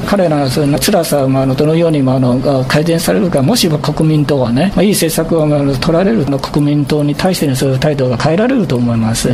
[0.08, 9.30] 彼らのそういう辛さを、まあ、どのように、まあ、あの改善されるか、もし国民党はね、まあ、いい政策を、まあ、取られる国民党に対してのそういう態度が変えられると思います。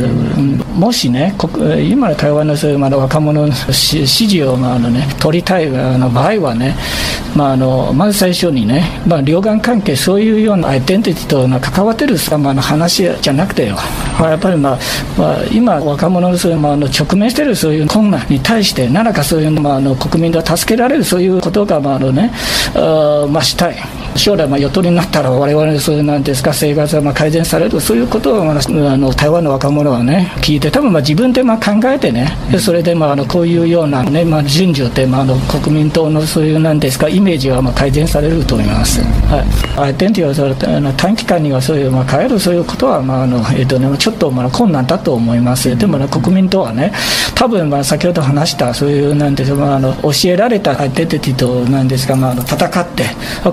[0.76, 1.34] もしね、
[1.90, 6.76] 今の台湾のそういうまだ若者の支持をまああの、ね、取りたいあの場合はね、
[7.34, 13.76] まあ、あのまず最初にね、まあ、両岸関係、そういうようなアイデンティティと関わってる様の話じゃなくてよ、
[14.18, 14.78] まあ、やっぱり、まあ
[15.16, 22.32] まあ、今、若者のそういう、まあ、あの直面してるそういう困難に対して、何らかそういう、まあ、あの国民が助けられるそういうことが、まああのね、
[22.74, 23.76] あまあ、したい。
[24.18, 28.56] 将来、まあ、与党になったら、われわれそういうなんですか、生活がまあ改善される、そういうことを、まあ、
[28.92, 39.00] あの台湾の若者はね、聞いて、多分まあ自分でまあ考えてね、それでまああのこういうような、ねまあ、順序で、まあ、あの国民党のそういうなんですか、イメージはまあ改善されると思います。
[39.00, 45.76] はい、アイデンティティはあの短期間にはそういう、まあ、変えるそういうことは、まああのえーとね、ちょっとまあ困難だと思います。
[45.76, 46.92] でも、ね、国民党はね、
[47.34, 53.04] 多分まあ先ほど話した、そういうなんですか、まあ、あの教えられたアイデンティティとなんですか、まあ、あの戦って、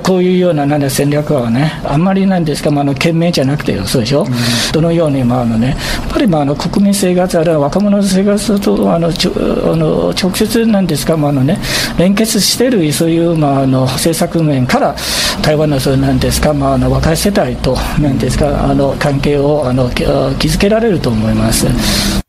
[0.03, 4.31] こういうようななんで戦略はね、あんまりなんですか、まあ、あの懸命じゃなくてよ、そうでしょ、うん、
[4.71, 9.31] どのように、まああのね、やっぱりまああの国民生活、あるいは若者の生活とあのちょ
[9.71, 11.59] あの直接なんですか、まああのね、
[11.97, 14.95] 連結している、そういう、まあ、あの政策面から、
[15.41, 22.24] 台湾のそうなんですか、まあ、あの若い世代となんですか、あの関係をあの築けられると思います。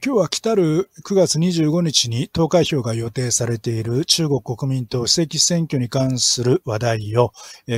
[0.00, 7.32] 今日は来たる9月25日に投開票が予定されている中国国民党主席選挙に関する話題を、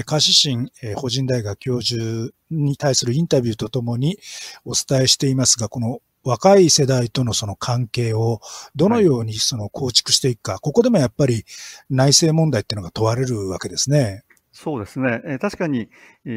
[0.07, 4.17] カシシン法人大学教授に対するインタビューとともに
[4.65, 8.41] お伝えしていますが、この若い世代とのその関係を
[8.77, 11.45] どのようにその構築していくか、はい、ここでもやっぱり
[11.91, 14.23] 内政問題っていうのが問われるわけですね。
[14.53, 15.21] そうですね。
[15.25, 15.89] え確かに、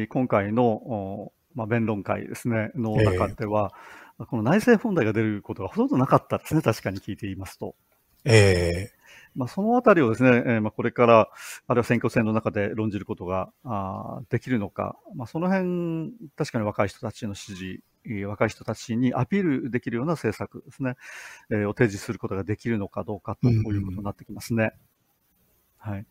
[0.08, 7.74] 今回の、まあ、弁論会ですね、の中では、えーこの内政問題が出ることがほとんどなかったですね、確かに聞いていますと。
[8.24, 8.90] え
[9.34, 11.30] まあ、そのあたりをですね、えー、まあこれから、
[11.68, 17.80] あるいは選挙戦の中で論じることがあできるのか、まあ、その辺、確かに若い人たちの支持、
[18.26, 20.96] 若い人たちにアピールできるような政策ですね、
[21.50, 24.72] えー、を提示することができるのかどうかということになってきますね。
[25.78, 26.06] はい。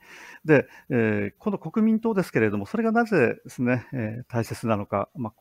[0.46, 5.34] で、えー、この国民党ですけれども、それがなぜですね、えー、大切なのか、まあ、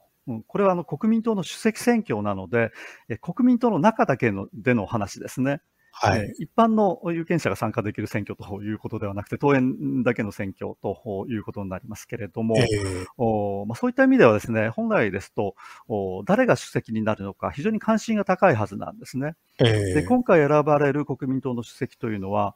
[0.47, 2.72] これはあの国民党の主席選挙なので、
[3.09, 5.61] え国民党の中だけのでの話ですね。
[5.99, 15.55] はい、一般の有権者が参加できる選挙ということではなくて、党員だけの選挙ということになりますけれども、えー、おまあ、そういった意味ではですね、本来ですと
[15.89, 19.37] お、誰が主席になるのか、非常に関心が高いはずなんですね。
[19.59, 22.55] えー、で今回選ばれる国民党の主席というのは、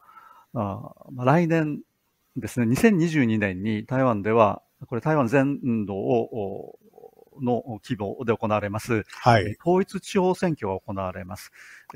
[0.52, 1.80] あまあ、来年
[2.36, 6.78] ですね、2022年に台湾では、これ台湾全土を
[7.40, 11.52] の規模で行われます、はい、統一地方選挙が行われます。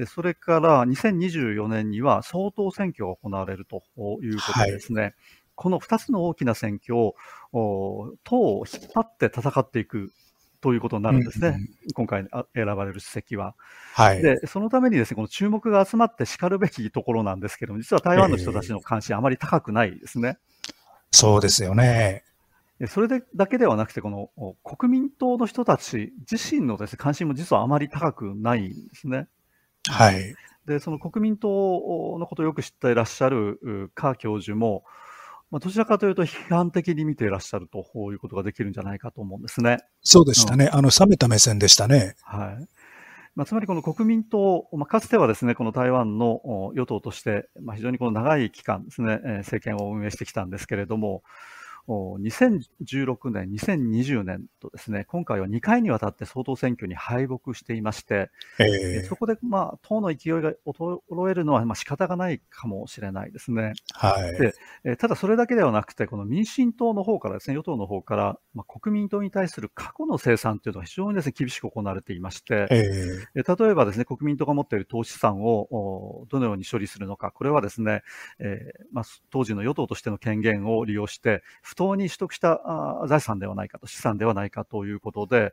[0.06, 3.82] それから2024年には総統選挙が行われると
[4.22, 5.14] いうことでですね、はい、
[5.54, 7.14] この2つの大きな選挙を
[7.52, 10.12] 党を引っ張って戦っていく
[10.60, 13.54] ということになるんですね、うんうん、今回選ばれる主席は。
[13.92, 20.38] はい、でそのためにですねこの注目が集まってしかるべきところなんですけども、実は台湾の人たちの関心、あまり高くないですね。
[21.10, 22.24] そうですよね。
[22.88, 29.28] それでだけではなくて、この国民党の人たち自身のです、ね、関心も実はあまり高くないんですね。
[29.88, 30.34] はい。
[30.66, 31.48] で、その国民党
[32.18, 34.84] のことをよく知っていらっしゃる柯教授も、
[35.50, 37.78] まあ、どちらかというと批判的に見ていらっしゃると
[38.10, 39.78] いうことができるんじゃないかと思うんですね。
[40.00, 40.66] そうでしたね。
[40.72, 42.16] うん、あの、冷めた目線でしたね。
[42.22, 42.66] はい。
[43.36, 51.22] まあ、つまりこの国民党、まあ、かつてはですね、この台湾の与党として、まあ、非常にこの長い期間ですね、政権を運営してきたんですけれども、
[51.88, 63.74] 2016年、2020年とですね、今回は2回にわたって総統選挙に敗北していまして、えー、そこで、まあ、党の勢いが衰えるのは、まあ、仕方がないかもしれないですね。
[63.92, 64.32] はい。
[64.38, 64.54] で、
[64.84, 78.02] えただそれだけではなくて、この民進党の方からですね、与党の方から、まあ、国民党に対する過去の生産というのが非常にですね、厳しく行われていまして、えー、例えばですね、国民党が持っている投資産をどのように処理するのか、これはですね、
[78.38, 81.42] えーまあ、当時の与党としての権限を利用して、
[81.74, 82.60] 不当に取得した
[83.08, 85.52] 財産ではないかと、資産ではないかということで、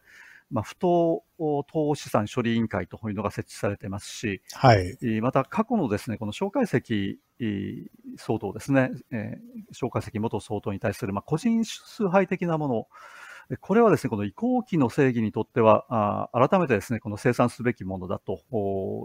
[0.51, 7.19] まあ、不当投資産処理委員会というのが設置されていますし、はい、また過去のですね、この蒋介石
[8.17, 12.67] 総統ですね、えー、蒋介石元総統に対する、まあ、個人崇拝的なも
[13.49, 18.43] の、これはですね、この移行期の正義にとっては、あ改めてですね、この生産すべきものだと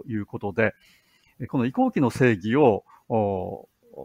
[0.07, 0.75] いうことで、
[1.49, 2.85] この移行期の正義を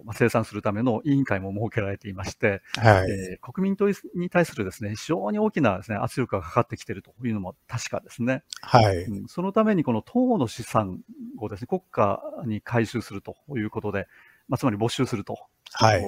[0.06, 8.44] まあ、生産するための委員会も設けられていまして、はい、えー、国民党に対するですね、非常に大きなですね、圧力がかかってきているというのも確かですね。
[8.62, 9.28] はい、うん。
[9.28, 11.00] そのためにこの党の資産
[11.40, 14.08] をですね、国家に回収するということで、
[14.48, 15.38] まあ、つまり没収すると。
[15.74, 16.02] はい。
[16.02, 16.04] い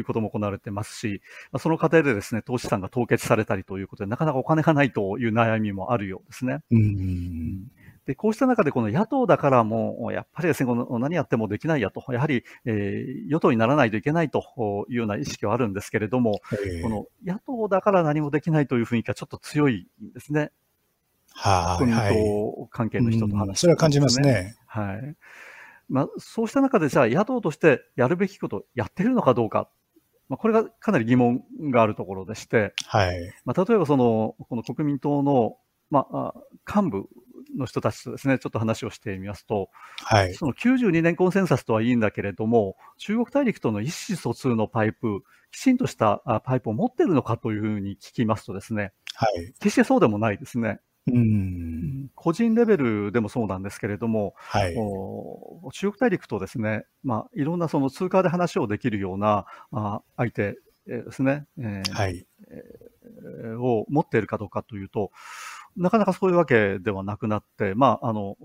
[0.00, 6.58] うことも行われてますし、まあ、その過程でですね、投資産が凍結されたりということで、なかなかお金がないという悩みもあるようですね。
[6.72, 7.68] うん。
[8.08, 20.52] で、こうした中でこの野党だからも、やっぱりですね、この何やってもできないやと、やはり、えー、与党にならないといけないというような意識はあるんですけれども、えー、この野党だから何もできないという雰囲気はちょっと強いんですね。
[21.34, 24.56] はい、国民党関係の人と話して、ね、それは感じますね。
[24.66, 25.16] はい。
[25.90, 29.68] まあ、そうした中で、じゃあ野党としてやるべきことやってるのかどうか。
[30.30, 33.34] まあ、これがかなり疑問があるところでして、はい。
[33.44, 35.58] まあ、例えばその、この国民党の、
[35.90, 36.34] まあ、
[36.66, 37.08] 幹部
[37.56, 39.70] の人たちとですね、ちょっと話をしてみますと、
[40.04, 50.80] はい、その92年コンセンサスとはいいんだけれども、中国大陸との意思疎通のパイプ、きちんとしたパイプを持っているのかというふうに聞きますとですね、はい、決してそうでもないですね。
[51.12, 52.10] うん。
[52.14, 54.74] 個人レベルでもそうなんですけれども、はい、
[55.72, 62.26] 中国大陸とですね、まあ、いろんなその通貨で話をできるようなあ相手ですね、えーはい。
[62.50, 65.10] えー、を持っているかどうかというと、
[65.78, 68.36] なかなかそういうわけではなくなって、まあ、あの、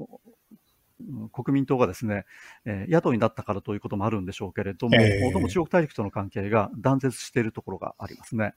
[1.32, 2.26] 国民党がですね、
[2.66, 8.54] えー、野党になったからということもあるんでしょうけれども、えー、どうも中国大陸との関係が断絶しているところがありますね。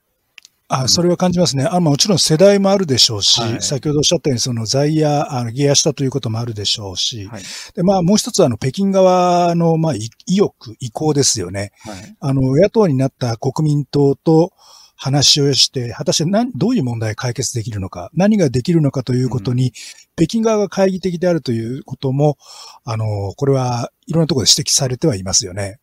[0.68, 1.64] あそれは感じますね。
[1.70, 7.42] あもちろん世代もあるでしょうし、はい、先ほどおっしゃったように、その在野、あの、下野したということもあるでしょうし、はい、
[7.74, 11.70] で、まあ、もう一つは、あの、北京側の、まあ、意欲、意向ですよね。
[11.84, 14.50] はい、あの、野党になった国民党と、
[14.96, 19.72] 話をして、果たして何、どういう問題解決できるのか、何ができるのかということに、うん、
[20.16, 22.38] 北京側が懐疑的であるということも、
[22.84, 25.78] あの、これはいろんなところで指摘されてはいますよね。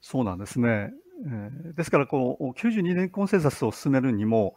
[0.00, 0.90] そうなんですね。
[1.26, 4.54] えー、ですから、こう、92年コンセンサスを進めるにも、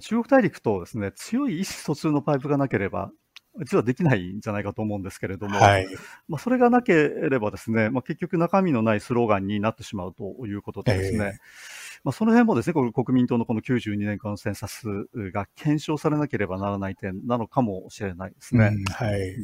[0.00, 3.10] 中国大陸とですね、強い意思疎通のパイプがなければ、
[3.58, 5.88] 実はできないんじゃないかと思うんですけれども、はい。
[6.28, 11.40] まあ、それがなければですね、まあ、結局中身のないスローガンになってしまうということでですね、
[12.02, 14.86] まあ、その辺もですね、これ国民党のこの92年コンセンサス
[15.32, 18.72] が検証されなければならない点なのかもしれないですね。
[18.74, 19.36] うんはい。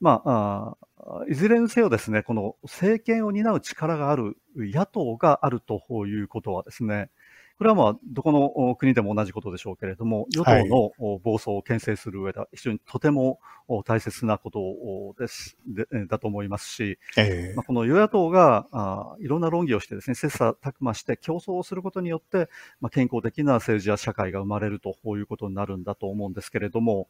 [0.00, 0.76] まあ、
[1.20, 7.10] あいずれにせよですね、この政権を担う力がある野党があるということはですね、
[7.56, 10.66] これはまあ、どこの国でも同じことでしょうけれども、与党
[10.98, 13.38] の暴走を牽制する上では非常にとても
[13.84, 17.54] 大切なことです、でだと思いますし、ええ。
[17.54, 22.48] まあ、この与野党があいろんな論議をしてですね、切磋琢磨して競争をすることによって、
[22.80, 27.08] まあ、健康的な政治や社会が生まれるということになるんだと思うんですけれども、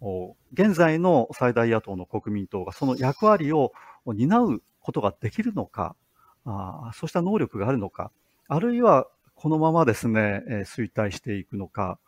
[0.00, 3.72] お現在の最大野党の国民党がその役割を
[4.06, 5.96] 担うことができるのか、
[6.44, 8.12] あそうした能力があるのか、
[8.46, 11.98] あるいはこのままですね、えー衰退していくのか、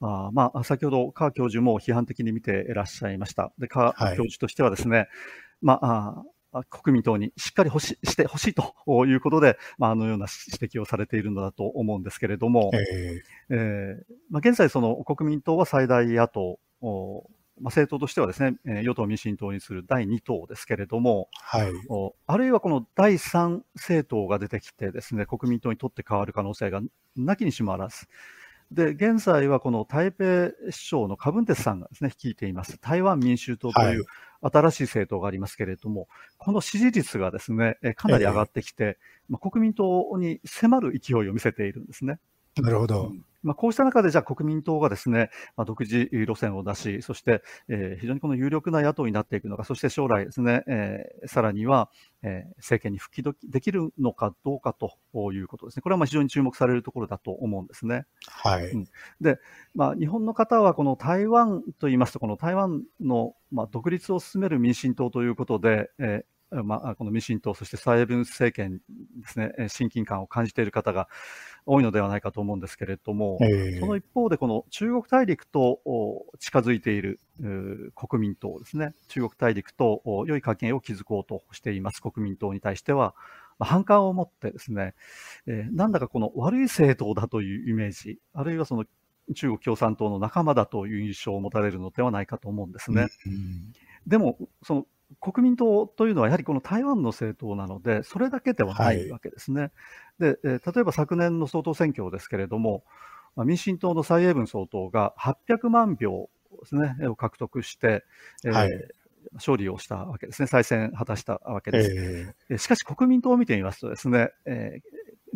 [0.00, 3.52] あまあ、先ほど、川教授も批判的に見ていらっしゃいました。
[3.58, 5.08] で、川はい教授としてはですね、
[5.62, 8.74] まあ、あ国民党にしっかり欲ししてほしいと
[9.06, 10.26] いうことで、まあ、あのような
[10.60, 17.28] 指摘をされているのだと思うんですけれども、えええーまあ、現在、その国民党は最大野党、お
[17.60, 21.72] まあ、政党としてはですね、えー与党・民進党にする第2党ですけれども、はい。
[21.88, 26.80] おあるいはこの第3政党が出てきてですね、国民党にとって変わる可能性が
[27.16, 28.06] なきにしもあらず。
[28.72, 34.04] で、現在はこの台北市長のカブンテスさんがですね、率いています台湾民衆党という
[34.42, 38.98] 新しい政党がありますけれども、この支持率がですね、えかなり上がってきて、
[39.28, 42.18] まあ、国民党に迫る勢いを見せているんですね。
[42.56, 43.12] なるほど。
[43.44, 51.90] まあ、こうした中で、じゃあ国民党がですね、まあ、独自路線を出し、そして、えー非常にこの有力な野党になっていくのか、そして将来ですね、えーさらには、
[52.22, 54.96] えー政権に復帰どできるのかどうかと
[55.32, 55.82] いうことですね。
[55.82, 58.06] これはまあ非常に注目されるところだと思うんですね。
[58.26, 58.70] はい。
[58.70, 58.88] うん
[59.74, 71.08] まあ、日本の方はこの台湾といいますと、この台湾の、まあ、独立を進める民進党ということで、えーまあ、この民進党、そして蔡英文政権ですね、えー親近感を感じている方が
[71.66, 83.14] 多いのではないかと思うんですけれども、ええその一方で、この中国大陸とお近づいているうー国民党ですね、中国大陸とお良い関係を築こうとしています国民党に対しては、
[83.58, 84.94] まあ反感を持ってですね、
[85.46, 88.84] えーなんだかこの悪い政党だというイメージ、あるいはその
[89.34, 93.08] 中国共産党の仲間だという印象を持たれるのではないかと思うんですね。
[93.26, 93.72] うん
[94.06, 94.86] でも、その
[95.20, 99.70] 国民党というのはやはりこの台湾の政党なので、それだけではなはいいわけですね。
[100.18, 102.84] で、えー例えば昨年の総統選挙ですけれども、
[103.36, 106.28] まあ民進党の蔡英文総統が800万票
[106.62, 108.04] ですね、を獲得して、
[108.44, 108.70] えーはい
[109.32, 110.46] 勝利をしたわけですね。
[110.46, 111.90] 再選果たしたわけです。
[112.50, 114.80] ええしかし国民党を見てみますとですね、えー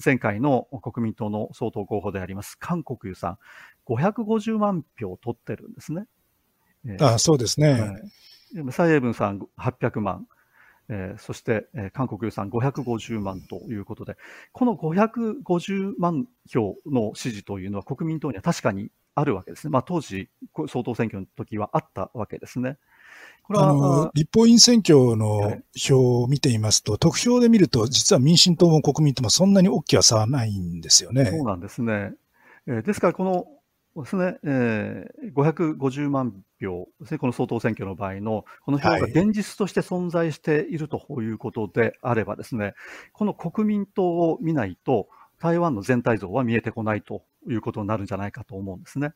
[0.05, 3.39] 前回の国民党の総統候補であります、韓国瑜さん、
[3.87, 6.05] 550万票を取ってるんですね。
[6.87, 7.73] えーえあそうですね。
[7.73, 8.03] はい
[8.71, 10.27] 蔡英文さん800万、
[10.89, 14.17] えーそして、えー韓国瑜さん550万ということで、
[14.53, 19.71] この550万票の支持というのは国民党には確かにあるわけですね。
[19.71, 22.79] まあ、当時、こ総統選挙の時はあったわけですね。
[23.43, 31.27] これは、あの、立法院選挙はのい票を見ていますと、得票で見ると、実は民進党も国民党もそんなに大きな差はないんですよね。
[31.27, 32.13] そうなんですね。
[32.67, 33.47] えーですから、この
[34.03, 42.75] ですね、えー550万票ですね、この総統選挙の場合の、この票がはい現実として存在しているということであればですね、
[43.13, 49.13] この国民党を見ないと、台湾の全体像は見えてこないということになるんじゃないかと思うんですね。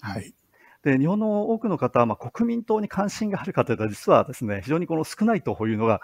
[0.00, 0.34] はい。
[0.82, 6.00] で、日本の多くの方は、まあ、国民党に関心がある方では、実はですね、非常にこの少ないというのが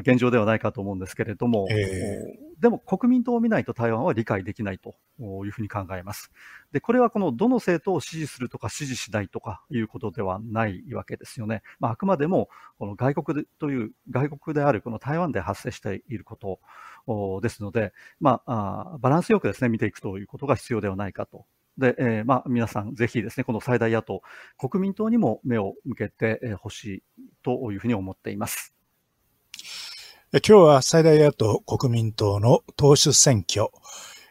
[0.00, 4.96] 現状ではないかと思うんですけれども、えでも国民党を見ないと台湾は理解できないと
[5.44, 6.32] いうふうに考えます。
[6.72, 11.62] で、これはこのどの政党を支持するとか支持しないとかいうことではないわけですよね。
[11.78, 12.48] まあ、あくまでも
[12.78, 16.60] この外国でという、外国であるこの台湾で発生していること
[17.06, 21.46] おですので、まあ、バランスよくですね、見ていくということが必要ではないかと。
[21.78, 24.22] で、えーまあ、皆さんぜひですね、この最大野党、
[24.58, 27.02] 国民党にも目を向けてえーほしい
[27.42, 28.74] というふうに思っています。
[30.32, 33.68] 今日は最大野党国民党の党首選挙、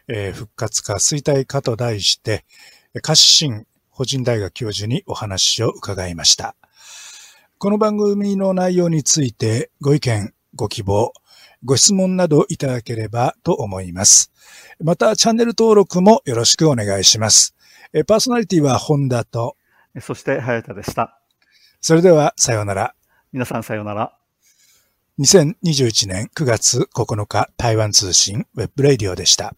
[0.06, 2.44] えー復活か衰退かと題して、
[3.02, 6.54] カシシン法人大学教授にお話を伺いました。
[7.58, 11.12] この番組の内容についてご意見、ご希望、
[11.64, 14.30] ご質問などいただければと思います。
[14.80, 17.54] また、チャンネル登録もよろしくお願いします。
[17.92, 19.56] えパーソナリティは本田と、
[19.94, 21.20] えそして、早田でした。
[21.80, 22.94] それではさようなら。
[23.32, 24.16] 皆さんさようなら。
[25.18, 29.54] 2021年9月9日台湾通信 Web Radio でした。